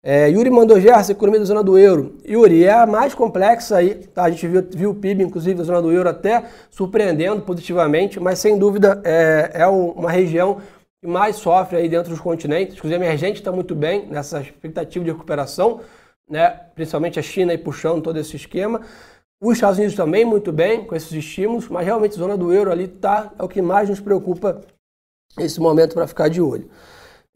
É, 0.02 0.30
Yuri 0.30 0.50
mandou 0.50 0.80
Gerson, 0.80 1.12
economia 1.12 1.40
da 1.40 1.44
zona 1.44 1.62
do 1.62 1.78
euro. 1.78 2.16
Yuri, 2.26 2.64
é 2.64 2.72
a 2.72 2.86
mais 2.86 3.14
complexa 3.14 3.76
aí, 3.76 3.96
tá? 3.96 4.24
A 4.24 4.30
gente 4.30 4.48
viu, 4.48 4.66
viu 4.70 4.90
o 4.90 4.94
PIB, 4.94 5.22
inclusive, 5.22 5.58
da 5.58 5.64
zona 5.64 5.82
do 5.82 5.92
euro 5.92 6.08
até 6.08 6.44
surpreendendo 6.70 7.42
positivamente, 7.42 8.18
mas 8.18 8.38
sem 8.38 8.58
dúvida 8.58 9.02
é, 9.04 9.50
é 9.52 9.66
uma 9.66 10.10
região 10.10 10.58
que 11.02 11.06
mais 11.06 11.36
sofre 11.36 11.76
aí 11.76 11.88
dentro 11.88 12.10
dos 12.10 12.20
continentes. 12.20 12.76
Inclusive, 12.76 13.02
a 13.02 13.06
emergente 13.06 13.40
está 13.40 13.52
muito 13.52 13.74
bem 13.74 14.06
nessa 14.06 14.40
expectativa 14.40 15.04
de 15.04 15.10
recuperação, 15.10 15.82
né? 16.28 16.48
principalmente 16.74 17.18
a 17.18 17.22
China 17.22 17.52
aí 17.52 17.58
puxando 17.58 18.02
todo 18.02 18.18
esse 18.18 18.36
esquema. 18.36 18.80
Os 19.42 19.54
Estados 19.54 19.76
Unidos 19.76 19.96
também 19.96 20.24
muito 20.24 20.50
bem 20.50 20.86
com 20.86 20.94
esses 20.94 21.12
estímulos, 21.12 21.68
mas 21.68 21.84
realmente 21.84 22.14
a 22.14 22.18
zona 22.18 22.38
do 22.38 22.52
euro 22.54 22.70
ali 22.70 22.88
tá, 22.88 23.32
é 23.38 23.42
o 23.42 23.48
que 23.48 23.60
mais 23.60 23.88
nos 23.88 24.00
preocupa 24.00 24.62
nesse 25.36 25.60
momento 25.60 25.92
para 25.92 26.06
ficar 26.06 26.28
de 26.28 26.40
olho. 26.40 26.70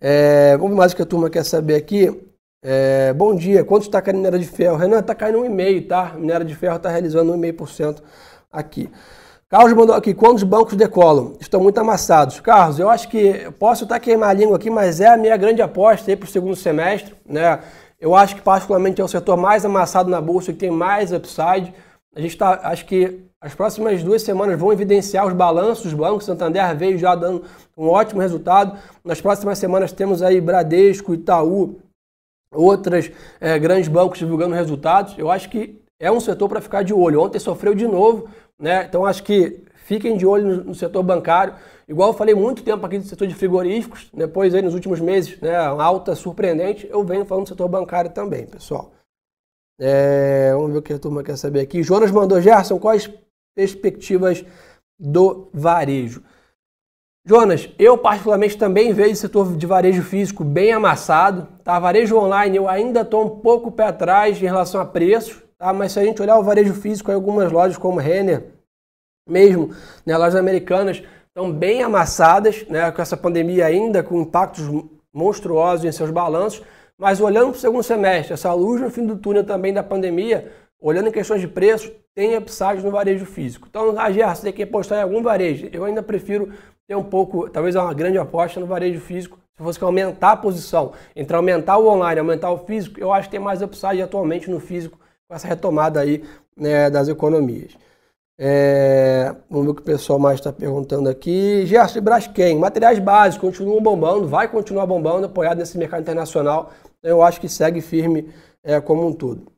É, 0.07 0.55
vamos 0.59 0.77
mais 0.77 0.93
o 0.93 0.97
que 0.97 1.01
a 1.01 1.07
turma 1.07 1.31
quer 1.31 1.43
saber 1.47 1.77
aqui. 1.77 2.15
É, 2.63 3.15
bom 3.15 3.35
dia, 3.35 3.65
quanto 3.65 3.85
está 3.85 4.03
caindo 4.03 4.19
minério 4.19 4.39
de 4.39 4.47
ferro? 4.47 4.77
Renan, 4.77 4.99
está 4.99 5.15
caindo 5.15 5.39
1,5, 5.39 5.89
tá? 5.89 6.13
Minério 6.15 6.45
de 6.45 6.55
ferro 6.55 6.77
está 6.77 6.91
realizando 6.91 7.33
1,5% 7.33 8.03
aqui. 8.53 8.91
Carlos 9.49 9.73
mandou 9.73 9.97
aqui, 9.97 10.13
quando 10.13 10.37
os 10.37 10.43
bancos 10.43 10.77
decolam? 10.77 11.39
Estão 11.41 11.59
muito 11.59 11.79
amassados. 11.79 12.39
Carlos, 12.41 12.79
eu 12.79 12.91
acho 12.91 13.09
que 13.09 13.51
posso 13.59 13.85
estar 13.85 13.99
queimar 13.99 14.29
a 14.29 14.35
língua 14.35 14.57
aqui, 14.57 14.69
mas 14.69 15.01
é 15.01 15.07
a 15.07 15.17
minha 15.17 15.39
grande 15.39 15.63
aposta 15.63 16.11
aí 16.11 16.17
para 16.19 16.27
o 16.27 16.31
segundo 16.31 16.55
semestre. 16.55 17.15
Né? 17.27 17.61
Eu 17.99 18.15
acho 18.15 18.37
que 18.37 18.43
particularmente 18.43 19.01
é 19.01 19.05
o 19.05 19.09
setor 19.09 19.39
mais 19.39 19.65
amassado 19.65 20.11
na 20.11 20.21
Bolsa 20.21 20.53
que 20.53 20.59
tem 20.59 20.71
mais 20.71 21.13
upside. 21.13 21.73
A 22.15 22.21
gente 22.21 22.33
está, 22.33 22.61
acho 22.65 22.85
que 22.85 23.25
as 23.45 23.55
próximas 23.55 24.03
duas 24.03 24.23
semanas 24.23 24.59
vão 24.59 24.73
evidenciar 24.73 25.27
os 25.27 25.35
balanços 25.35 25.85
dos 25.85 25.93
bancos. 25.93 26.25
Santander 26.25 26.75
veio 26.75 26.97
já 26.97 27.15
dando 27.15 27.45
um 27.77 27.89
ótimo 27.89 28.23
resultado. 28.23 28.79
Nas 29.05 29.21
próximas 29.21 29.59
semanas 29.59 29.93
temos 29.93 30.23
aí 30.23 30.41
Bradesco, 30.41 31.13
Itaú, 31.13 31.79
outras 32.51 33.13
é, 33.39 33.59
grandes 33.59 33.87
bancos 33.89 34.19
divulgando 34.19 34.55
resultados. 34.55 35.19
Eu 35.19 35.31
acho 35.31 35.51
que 35.51 35.79
é 36.01 36.11
um 36.11 36.21
setor 36.21 36.49
para 36.49 36.63
ficar 36.63 36.83
de 36.85 36.95
olho. 36.95 37.21
Ontem 37.21 37.39
sofreu 37.39 37.75
de 37.75 37.87
novo, 37.87 38.31
né? 38.59 38.87
Então 38.89 39.05
acho 39.05 39.23
que 39.23 39.63
fiquem 39.75 40.17
de 40.17 40.25
olho 40.25 40.47
no, 40.47 40.65
no, 40.65 40.75
setor 40.75 41.03
bancário. 41.03 41.53
Igual 41.87 42.13
eu 42.13 42.15
falei 42.15 42.35
muito 42.35 42.63
tempo 42.63 42.87
aqui 42.87 42.99
do 42.99 43.05
setor 43.05 43.29
de 43.29 43.35
frigoríficos, 43.35 44.09
depois 44.15 44.55
aí 44.55 44.63
nos 44.63 44.73
últimos 44.73 45.01
meses, 45.01 45.39
né, 45.43 45.55
alta 45.55 46.15
surpreendente, 46.15 46.89
eu 46.91 47.05
venho 47.05 47.27
falando 47.27 47.45
do 47.45 47.49
setor 47.51 47.69
bancário 47.69 48.11
também, 48.11 48.47
pessoal. 48.47 48.91
É, 49.79 50.51
vamos 50.55 50.73
ver 50.73 50.79
o 50.79 50.83
que 50.83 50.95
a 50.95 50.99
turma 50.99 51.23
quer 51.23 51.37
saber 51.37 51.61
aqui. 51.61 51.83
Jonas 51.83 52.11
mandou, 52.11 52.41
Gerson, 52.41 52.79
quais 52.79 53.11
perspectivas 53.55 54.45
do 54.99 55.49
varejo? 55.53 56.23
Jonas, 57.27 57.71
eu 57.79 57.97
particularmente 57.97 58.59
também 58.59 58.93
vejo 58.93 59.13
o 59.13 59.17
setor 59.17 59.57
de 59.57 59.67
varejo 59.67 60.03
físico 60.03 60.45
bem 60.45 60.73
amassado. 60.73 61.49
Tá? 61.65 61.79
Varejo 61.79 62.19
online 62.19 62.59
eu 62.59 62.69
ainda 62.69 63.01
estou 63.01 63.25
um 63.25 63.41
pouco 63.41 63.73
pé 63.73 63.85
atrás 63.85 64.37
em 64.37 64.45
relação 64.45 64.79
a 64.79 64.85
preços, 64.85 65.43
tá? 65.57 65.73
mas 65.73 65.93
se 65.93 65.99
a 65.99 66.05
gente 66.05 66.21
olhar 66.21 66.39
o 66.39 66.43
varejo 66.43 66.75
físico, 66.75 67.11
algumas 67.11 67.51
lojas 67.51 67.79
como 67.79 67.99
Renner, 67.99 68.53
mesmo, 69.27 69.75
né, 70.05 70.15
lojas 70.19 70.37
americanas, 70.37 71.03
estão 71.29 71.51
bem 71.51 71.83
amassadas, 71.83 72.67
né, 72.69 72.93
com 72.93 73.01
essa 73.01 73.17
pandemia 73.17 73.65
ainda, 73.65 74.03
com 74.03 74.21
impactos 74.21 74.65
monstruosos 75.11 75.87
em 75.87 75.93
seus 75.93 76.11
balanços. 76.11 76.63
Mas 76.99 77.21
olhando 77.21 77.51
para 77.51 77.57
o 77.57 77.61
segundo 77.61 77.83
semestre, 77.83 78.35
essa 78.35 78.53
luz 78.53 78.83
no 78.83 78.91
fim 78.91 79.07
do 79.07 79.17
túnel 79.17 79.45
também 79.45 79.73
da 79.73 79.83
pandemia, 79.83 80.53
olhando 80.85 81.09
em 81.09 81.13
questões 81.13 81.41
de 81.41 81.49
preço, 81.49 81.91
tem 82.15 82.37
upside 82.37 82.83
no 82.85 82.91
varejo 82.91 83.25
físico. 83.25 83.67
Então, 83.71 83.99
a 83.99 84.13
Gerson 84.13 84.43
tem 84.43 84.53
que 84.53 84.63
apostar 84.63 84.99
em 84.99 85.03
algum 85.03 85.23
varejo. 85.23 85.67
Eu 85.73 85.83
ainda 85.85 86.03
prefiro 86.03 86.53
ter 86.87 86.95
um 86.95 87.03
pouco, 87.03 87.49
talvez 87.49 87.75
uma 87.75 87.95
grande 87.95 88.19
aposta 88.19 88.61
no 88.61 88.67
varejo 88.67 89.01
físico. 89.01 89.39
Se 89.57 89.63
fosse 89.63 89.79
que 89.79 89.85
aumentar 89.85 90.33
a 90.33 90.37
posição, 90.37 90.93
entre 91.17 91.35
aumentar 91.35 91.79
o 91.79 91.89
online 91.89 92.19
e 92.19 92.21
aumentar 92.21 92.51
o 92.51 92.59
físico, 92.59 93.01
eu 93.01 93.11
acho 93.11 93.29
que 93.29 93.37
tem 93.37 93.41
mais 93.41 93.63
upside 93.63 94.03
atualmente 94.03 94.51
no 94.51 94.61
físico 94.61 94.99
com 95.27 95.35
essa 95.35 95.49
retomada 95.49 96.01
aí 96.01 96.23
né, 96.55 96.91
das 96.91 97.09
economias. 97.09 97.73
É, 98.39 99.35
vamos 99.49 99.65
ver 99.65 99.73
o 99.73 99.75
que 99.77 99.83
o 99.83 99.85
pessoal 99.85 100.19
mais 100.19 100.39
está 100.39 100.53
perguntando 100.53 101.09
aqui. 101.09 101.65
Gerson 101.65 102.03
Braskem, 102.03 102.59
materiais 102.59 102.99
básicos 102.99 103.49
continuam 103.49 103.81
bombando, 103.81 104.29
vai 104.29 104.49
continuar 104.49 104.85
bombando, 104.85 105.25
apoiado 105.27 105.59
nesse 105.59 105.79
mercado 105.79 106.03
internacional. 106.03 106.73
Eu 107.03 107.23
acho 107.23 107.41
que 107.41 107.49
segue 107.49 107.81
firme 107.81 108.29
é, 108.63 108.79
como 108.83 109.07
um 109.07 109.13
todo. 109.13 109.54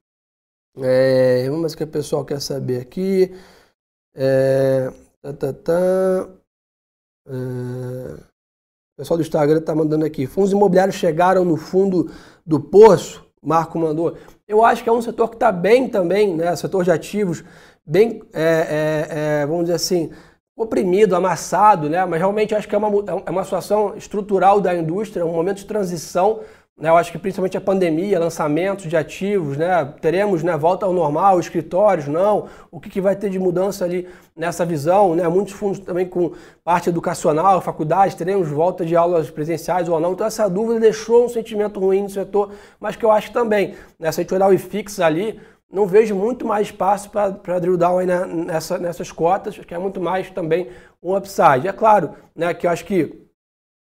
É, 0.82 1.48
vamos 1.48 1.72
ver 1.72 1.74
o 1.74 1.78
que 1.78 1.84
o 1.84 1.88
pessoal 1.88 2.24
quer 2.24 2.40
saber 2.40 2.80
aqui. 2.80 3.34
É, 4.14 4.90
tá, 5.22 5.32
tá, 5.32 5.52
tá. 5.52 6.28
É, 7.28 7.32
o 7.32 8.96
pessoal 8.96 9.18
do 9.18 9.22
Instagram 9.22 9.58
está 9.58 9.74
mandando 9.74 10.04
aqui. 10.04 10.26
Fundos 10.26 10.52
imobiliários 10.52 10.96
chegaram 10.96 11.44
no 11.44 11.56
fundo 11.56 12.10
do 12.44 12.60
poço. 12.60 13.26
Marco 13.42 13.78
mandou. 13.78 14.16
Eu 14.48 14.64
acho 14.64 14.82
que 14.82 14.88
é 14.88 14.92
um 14.92 15.02
setor 15.02 15.28
que 15.28 15.36
está 15.36 15.52
bem 15.52 15.88
também, 15.88 16.34
né? 16.34 16.54
Setor 16.56 16.84
de 16.84 16.90
ativos 16.90 17.44
bem, 17.86 18.22
é, 18.32 18.42
é, 18.42 19.08
é, 19.42 19.46
vamos 19.46 19.64
dizer 19.64 19.74
assim, 19.74 20.10
oprimido, 20.56 21.14
amassado, 21.14 21.88
né? 21.88 22.04
Mas 22.04 22.18
realmente 22.18 22.54
acho 22.54 22.66
que 22.66 22.74
é 22.74 22.78
uma, 22.78 22.88
é 23.24 23.30
uma 23.30 23.44
situação 23.44 23.94
estrutural 23.96 24.60
da 24.60 24.74
indústria, 24.74 25.24
um 25.24 25.32
momento 25.32 25.58
de 25.58 25.66
transição. 25.66 26.40
Né? 26.78 26.90
Eu 26.90 26.96
acho 26.96 27.10
que 27.10 27.18
principalmente 27.18 27.56
a 27.56 27.60
pandemia, 27.60 28.20
lançamentos 28.20 28.86
de 28.86 28.96
ativos, 28.98 29.56
né? 29.56 29.94
Teremos 29.98 30.42
né, 30.42 30.54
volta 30.58 30.84
ao 30.84 30.92
normal, 30.92 31.40
escritórios, 31.40 32.06
não. 32.06 32.48
O 32.70 32.78
que, 32.78 32.90
que 32.90 33.00
vai 33.00 33.16
ter 33.16 33.30
de 33.30 33.38
mudança 33.38 33.82
ali 33.84 34.06
nessa 34.36 34.62
visão? 34.62 35.14
Né? 35.14 35.26
Muitos 35.26 35.54
fundos 35.54 35.78
também 35.78 36.06
com 36.06 36.32
parte 36.62 36.90
educacional, 36.90 37.62
faculdades, 37.62 38.14
teremos 38.14 38.48
volta 38.48 38.84
de 38.84 38.94
aulas 38.94 39.30
presenciais 39.30 39.88
ou 39.88 39.98
não. 39.98 40.12
Então 40.12 40.26
essa 40.26 40.50
dúvida 40.50 40.78
deixou 40.78 41.24
um 41.24 41.28
sentimento 41.30 41.80
ruim 41.80 42.02
no 42.02 42.10
setor, 42.10 42.52
mas 42.78 42.94
que 42.94 43.06
eu 43.06 43.10
acho 43.10 43.32
também, 43.32 43.74
né? 43.98 44.12
se 44.12 44.20
a 44.20 44.22
gente 44.22 44.34
olhar 44.34 44.48
o 44.48 44.52
IFIX 44.52 45.00
ali, 45.00 45.40
não 45.70 45.86
vejo 45.86 46.14
muito 46.14 46.46
mais 46.46 46.66
espaço 46.66 47.10
para 47.10 47.58
drill 47.58 47.78
down 47.78 47.98
aí 47.98 48.06
nessa, 48.06 48.76
nessas 48.78 49.10
cotas, 49.10 49.56
que 49.58 49.74
é 49.74 49.78
muito 49.78 49.98
mais 49.98 50.30
também 50.30 50.68
um 51.02 51.16
upside. 51.16 51.66
É 51.66 51.72
claro 51.72 52.10
né, 52.34 52.52
que 52.52 52.66
eu 52.66 52.70
acho 52.70 52.84
que 52.84 53.25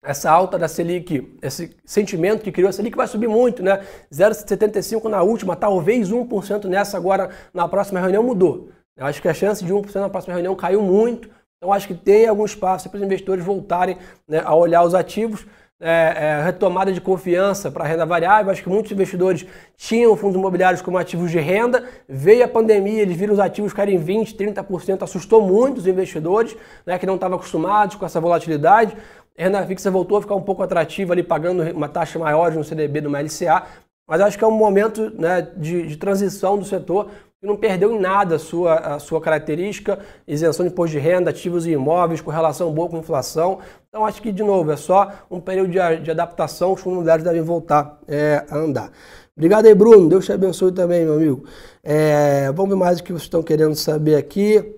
essa 0.04 0.32
alta 0.32 0.58
da 0.58 0.68
Selic, 0.68 1.38
esse 1.42 1.76
sentimento 1.86 2.42
que 2.42 2.52
criou 2.52 2.70
a 2.70 2.72
Selic 2.74 2.98
vai 2.98 3.08
subir 3.08 3.28
muito, 3.28 3.62
né? 3.62 3.86
0,75 4.12 5.04
na 5.06 5.22
última, 5.22 5.56
talvez 5.56 6.12
1% 6.12 6.66
nessa 6.66 6.98
agora 6.98 7.30
na 7.54 7.68
próxima 7.68 8.00
reunião 8.00 8.24
mudou. 8.24 8.70
Eu 8.98 9.06
acho 9.06 9.22
que 9.22 9.28
a 9.28 9.34
chance 9.34 9.64
de 9.64 9.72
1% 9.72 9.94
na 9.96 10.10
próxima 10.10 10.34
reunião 10.34 10.56
caiu 10.56 10.82
muito. 10.82 11.30
Então 11.58 11.72
acho 11.72 11.88
que 11.88 11.94
tem 11.94 12.28
algum 12.28 12.46
espaço 12.46 12.90
para 12.90 12.98
os 12.98 13.04
investidores 13.04 13.46
voltarem 13.46 13.98
né, 14.28 14.42
a 14.44 14.56
olhar 14.56 14.84
os 14.84 14.96
ativos 14.96 15.46
é, 15.84 16.14
é, 16.16 16.44
retomada 16.44 16.94
de 16.94 17.02
confiança 17.02 17.72
para 17.72 17.84
renda 17.84 18.06
variável. 18.06 18.52
Acho 18.52 18.62
que 18.62 18.70
muitos 18.70 18.92
investidores 18.92 19.46
tinham 19.76 20.16
fundos 20.16 20.38
imobiliários 20.38 20.82
como 20.82 20.98
ativos 20.98 21.32
de 21.32 21.40
renda. 21.40 21.84
Veio 22.08 22.46
a 22.46 22.48
pandemia, 22.48 23.02
eles 23.02 23.18
viram 23.18 23.34
os 23.34 23.40
ativos 23.40 23.74
caírem 23.74 24.00
20%, 24.00 24.36
30%, 24.36 25.02
assustou 25.02 25.42
muito 25.42 25.80
os 25.80 25.88
investidores 25.88 26.56
né, 26.86 27.00
que 27.00 27.06
não 27.08 27.16
estavam 27.16 27.36
acostumados 27.36 27.96
com 27.96 28.06
essa 28.06 28.22
volatilidade. 28.22 28.96
A 29.36 29.44
renda 29.44 29.66
fixa 29.66 29.90
voltou 29.90 30.20
a 30.20 30.22
ficar 30.22 30.36
um 30.36 30.42
pouco 30.42 30.62
atrativa 30.62 31.14
ali, 31.14 31.24
pagando 31.24 31.64
uma 31.76 31.90
taxa 31.90 32.20
maior 32.20 32.52
no 32.52 32.64
CDB 32.64 33.02
do 33.02 33.10
LCA. 33.10 33.64
Mas 34.08 34.22
acho 34.22 34.38
que 34.38 34.44
é 34.44 34.48
um 34.48 34.52
momento 34.52 35.12
né, 35.18 35.48
de, 35.58 35.88
de 35.88 35.98
transição 35.98 36.60
do 36.60 36.66
setor 36.66 37.10
que 37.42 37.48
não 37.48 37.58
perdeu 37.58 37.92
em 37.92 38.00
nada 38.00 38.36
a 38.36 38.40
sua, 38.40 38.76
a 38.76 39.00
sua 39.00 39.20
característica, 39.20 39.98
isenção 40.28 40.64
de 40.64 40.72
imposto 40.72 40.92
de 40.96 41.00
renda, 41.00 41.32
ativos 41.32 41.66
e 41.66 41.72
imóveis, 41.72 42.22
com 42.22 42.30
relação 42.30 42.72
boa 42.72 42.88
com 42.88 43.00
inflação. 43.00 43.58
Então, 43.90 44.06
acho 44.06 44.22
que, 44.22 44.32
de 44.32 44.44
novo, 44.44 44.72
é 44.72 44.78
só 44.78 45.12
um 45.30 45.40
período 45.40 45.72
de, 45.72 46.04
de 46.04 46.12
adaptação, 46.12 46.74
os 46.74 46.82
fundos 46.82 47.04
devem 47.04 47.42
voltar 47.42 48.00
é, 48.08 48.46
a 48.48 48.56
andar. 48.56 48.92
Obrigado 49.36 49.66
aí, 49.66 49.74
Bruno. 49.74 50.08
Deus 50.08 50.24
te 50.24 50.32
abençoe 50.32 50.72
também, 50.72 51.04
meu 51.04 51.16
amigo. 51.16 51.44
É, 51.84 52.52
vamos 52.52 52.70
ver 52.70 52.76
mais 52.76 53.00
o 53.00 53.04
que 53.04 53.12
vocês 53.12 53.24
estão 53.24 53.42
querendo 53.42 53.74
saber 53.74 54.18
aqui. 54.18 54.76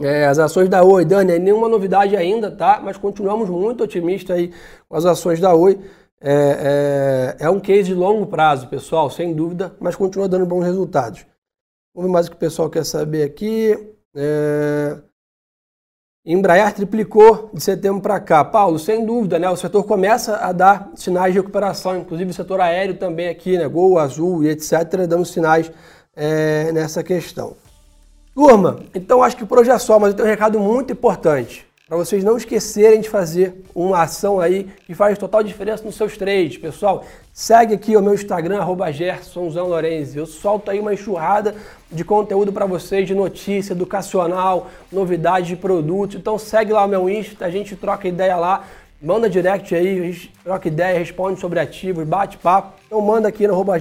É, 0.00 0.24
as 0.24 0.38
ações 0.38 0.70
da 0.70 0.82
Oi, 0.82 1.04
Dani, 1.04 1.38
nenhuma 1.38 1.68
novidade 1.68 2.16
ainda, 2.16 2.50
tá? 2.50 2.80
Mas 2.82 2.96
continuamos 2.96 3.50
muito 3.50 3.84
otimistas 3.84 4.34
aí 4.34 4.50
com 4.88 4.96
as 4.96 5.04
ações 5.04 5.38
da 5.38 5.54
Oi. 5.54 5.78
É, 6.18 7.36
é, 7.38 7.44
é 7.44 7.50
um 7.50 7.60
case 7.60 7.90
de 7.90 7.94
longo 7.94 8.24
prazo, 8.24 8.68
pessoal, 8.68 9.10
sem 9.10 9.34
dúvida, 9.34 9.74
mas 9.78 9.94
continua 9.94 10.26
dando 10.26 10.46
bons 10.46 10.64
resultados. 10.64 11.26
Vamos 11.94 12.10
mais 12.10 12.26
o 12.26 12.30
que 12.30 12.36
o 12.36 12.40
pessoal 12.40 12.68
quer 12.68 12.84
saber 12.84 13.22
aqui. 13.22 13.76
É... 14.16 14.98
Embraer 16.26 16.72
triplicou 16.74 17.50
de 17.52 17.62
setembro 17.62 18.00
para 18.00 18.18
cá. 18.18 18.44
Paulo, 18.44 18.78
sem 18.78 19.04
dúvida, 19.04 19.38
né? 19.38 19.48
O 19.48 19.56
setor 19.56 19.84
começa 19.84 20.36
a 20.38 20.52
dar 20.52 20.90
sinais 20.94 21.32
de 21.32 21.38
recuperação, 21.38 21.98
inclusive 21.98 22.30
o 22.30 22.34
setor 22.34 22.60
aéreo 22.60 22.96
também 22.96 23.28
aqui, 23.28 23.58
né? 23.58 23.68
Gol, 23.68 23.98
Azul 23.98 24.42
e 24.42 24.48
etc., 24.48 25.06
dando 25.06 25.24
sinais 25.24 25.70
é, 26.16 26.72
nessa 26.72 27.02
questão. 27.04 27.56
Turma, 28.34 28.80
então 28.94 29.22
acho 29.22 29.36
que 29.36 29.46
por 29.46 29.60
hoje 29.60 29.70
é 29.70 29.78
só, 29.78 29.98
mas 30.00 30.10
eu 30.10 30.16
tenho 30.16 30.26
um 30.26 30.30
recado 30.30 30.58
muito 30.58 30.92
importante 30.92 31.64
para 31.86 31.98
vocês 31.98 32.24
não 32.24 32.38
esquecerem 32.38 33.02
de 33.02 33.10
fazer 33.10 33.62
uma 33.74 34.04
ação 34.04 34.40
aí 34.40 34.68
que 34.86 34.94
faz 34.94 35.18
total 35.18 35.42
diferença 35.42 35.84
nos 35.84 35.96
seus 35.96 36.16
trades. 36.16 36.56
Pessoal, 36.56 37.04
segue 37.30 37.74
aqui 37.74 37.94
o 37.94 38.00
meu 38.00 38.14
Instagram, 38.14 38.58
arroba 38.58 38.86
Eu 40.14 40.24
solto 40.24 40.70
aí 40.70 40.80
uma 40.80 40.94
enxurrada 40.94 41.54
de 41.92 42.02
conteúdo 42.02 42.54
para 42.54 42.64
vocês, 42.64 43.06
de 43.06 43.14
notícia, 43.14 43.74
educacional, 43.74 44.70
novidade 44.90 45.48
de 45.48 45.56
produtos. 45.56 46.16
Então 46.16 46.38
segue 46.38 46.72
lá 46.72 46.86
o 46.86 46.88
meu 46.88 47.10
Insta, 47.10 47.44
a 47.44 47.50
gente 47.50 47.76
troca 47.76 48.08
ideia 48.08 48.36
lá. 48.36 48.64
Manda 49.02 49.28
direct 49.28 49.74
aí, 49.74 50.00
a 50.00 50.02
gente 50.04 50.32
troca 50.42 50.66
ideia, 50.66 50.98
responde 50.98 51.38
sobre 51.38 51.60
ativos, 51.60 52.06
bate 52.06 52.38
papo. 52.38 52.72
Então 52.86 52.98
manda 53.02 53.28
aqui 53.28 53.46
no 53.46 53.52
arroba 53.52 53.78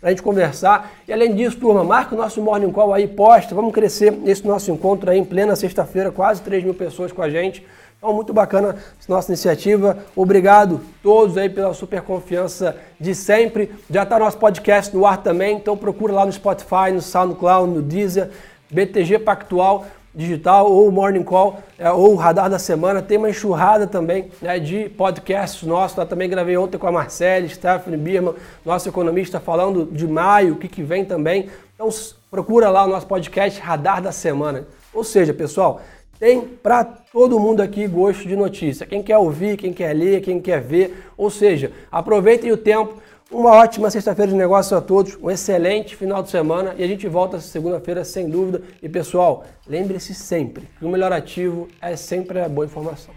para 0.00 0.08
a 0.08 0.12
gente 0.12 0.22
conversar. 0.22 0.92
E 1.06 1.12
além 1.12 1.34
disso, 1.34 1.56
turma, 1.58 1.82
marca 1.84 2.14
o 2.14 2.18
nosso 2.18 2.40
Morning 2.40 2.70
Call 2.70 2.92
aí, 2.92 3.06
posta, 3.06 3.54
vamos 3.54 3.72
crescer 3.72 4.12
nesse 4.12 4.46
nosso 4.46 4.70
encontro 4.70 5.10
aí 5.10 5.18
em 5.18 5.24
plena 5.24 5.56
sexta-feira, 5.56 6.10
quase 6.10 6.42
3 6.42 6.64
mil 6.64 6.74
pessoas 6.74 7.12
com 7.12 7.22
a 7.22 7.30
gente. 7.30 7.64
Então, 7.98 8.12
muito 8.12 8.32
bacana 8.32 8.76
essa 9.00 9.12
nossa 9.12 9.32
iniciativa. 9.32 9.98
Obrigado 10.14 10.76
a 10.76 11.02
todos 11.02 11.36
aí 11.38 11.48
pela 11.48 11.72
super 11.72 12.02
confiança 12.02 12.76
de 13.00 13.14
sempre. 13.14 13.70
Já 13.90 14.02
está 14.02 14.18
nosso 14.18 14.38
podcast 14.38 14.94
no 14.94 15.06
ar 15.06 15.16
também, 15.16 15.56
então 15.56 15.76
procura 15.76 16.12
lá 16.12 16.26
no 16.26 16.32
Spotify, 16.32 16.92
no 16.92 17.00
SoundCloud, 17.00 17.72
no 17.72 17.82
Deezer, 17.82 18.30
BTG 18.70 19.18
Pactual. 19.20 19.86
Digital, 20.16 20.72
ou 20.72 20.90
Morning 20.90 21.22
Call, 21.22 21.58
é, 21.78 21.90
ou 21.90 22.14
o 22.14 22.16
Radar 22.16 22.48
da 22.48 22.58
Semana. 22.58 23.02
Tem 23.02 23.18
uma 23.18 23.28
enxurrada 23.28 23.86
também 23.86 24.30
né, 24.40 24.58
de 24.58 24.88
podcasts 24.88 25.62
nossos. 25.62 25.98
Eu 25.98 26.06
também 26.06 26.28
gravei 26.28 26.56
ontem 26.56 26.78
com 26.78 26.86
a 26.86 26.92
Marcele, 26.92 27.50
Stephanie 27.50 27.98
Birman, 27.98 28.34
nosso 28.64 28.88
economista, 28.88 29.38
falando 29.38 29.84
de 29.92 30.06
maio, 30.08 30.54
o 30.54 30.56
que, 30.56 30.68
que 30.68 30.82
vem 30.82 31.04
também. 31.04 31.50
Então 31.74 31.90
procura 32.30 32.70
lá 32.70 32.84
o 32.84 32.88
nosso 32.88 33.06
podcast 33.06 33.60
Radar 33.60 34.00
da 34.00 34.10
Semana. 34.10 34.66
Ou 34.94 35.04
seja, 35.04 35.34
pessoal, 35.34 35.82
tem 36.18 36.40
para 36.40 36.82
todo 36.82 37.38
mundo 37.38 37.60
aqui 37.60 37.86
gosto 37.86 38.26
de 38.26 38.34
notícia. 38.34 38.86
Quem 38.86 39.02
quer 39.02 39.18
ouvir, 39.18 39.58
quem 39.58 39.70
quer 39.70 39.92
ler, 39.92 40.22
quem 40.22 40.40
quer 40.40 40.62
ver. 40.62 41.04
Ou 41.14 41.28
seja, 41.28 41.70
aproveitem 41.92 42.50
o 42.50 42.56
tempo. 42.56 42.96
Uma 43.28 43.50
ótima 43.50 43.90
sexta-feira 43.90 44.30
de 44.30 44.38
negócio 44.38 44.76
a 44.76 44.80
todos, 44.80 45.18
um 45.20 45.28
excelente 45.28 45.96
final 45.96 46.22
de 46.22 46.30
semana 46.30 46.76
e 46.78 46.84
a 46.84 46.86
gente 46.86 47.08
volta 47.08 47.40
segunda-feira 47.40 48.04
sem 48.04 48.30
dúvida. 48.30 48.62
E 48.80 48.88
pessoal, 48.88 49.44
lembre-se 49.66 50.14
sempre 50.14 50.68
que 50.78 50.84
o 50.84 50.88
melhor 50.88 51.12
ativo 51.12 51.66
é 51.82 51.96
sempre 51.96 52.38
a 52.38 52.48
boa 52.48 52.66
informação. 52.66 53.12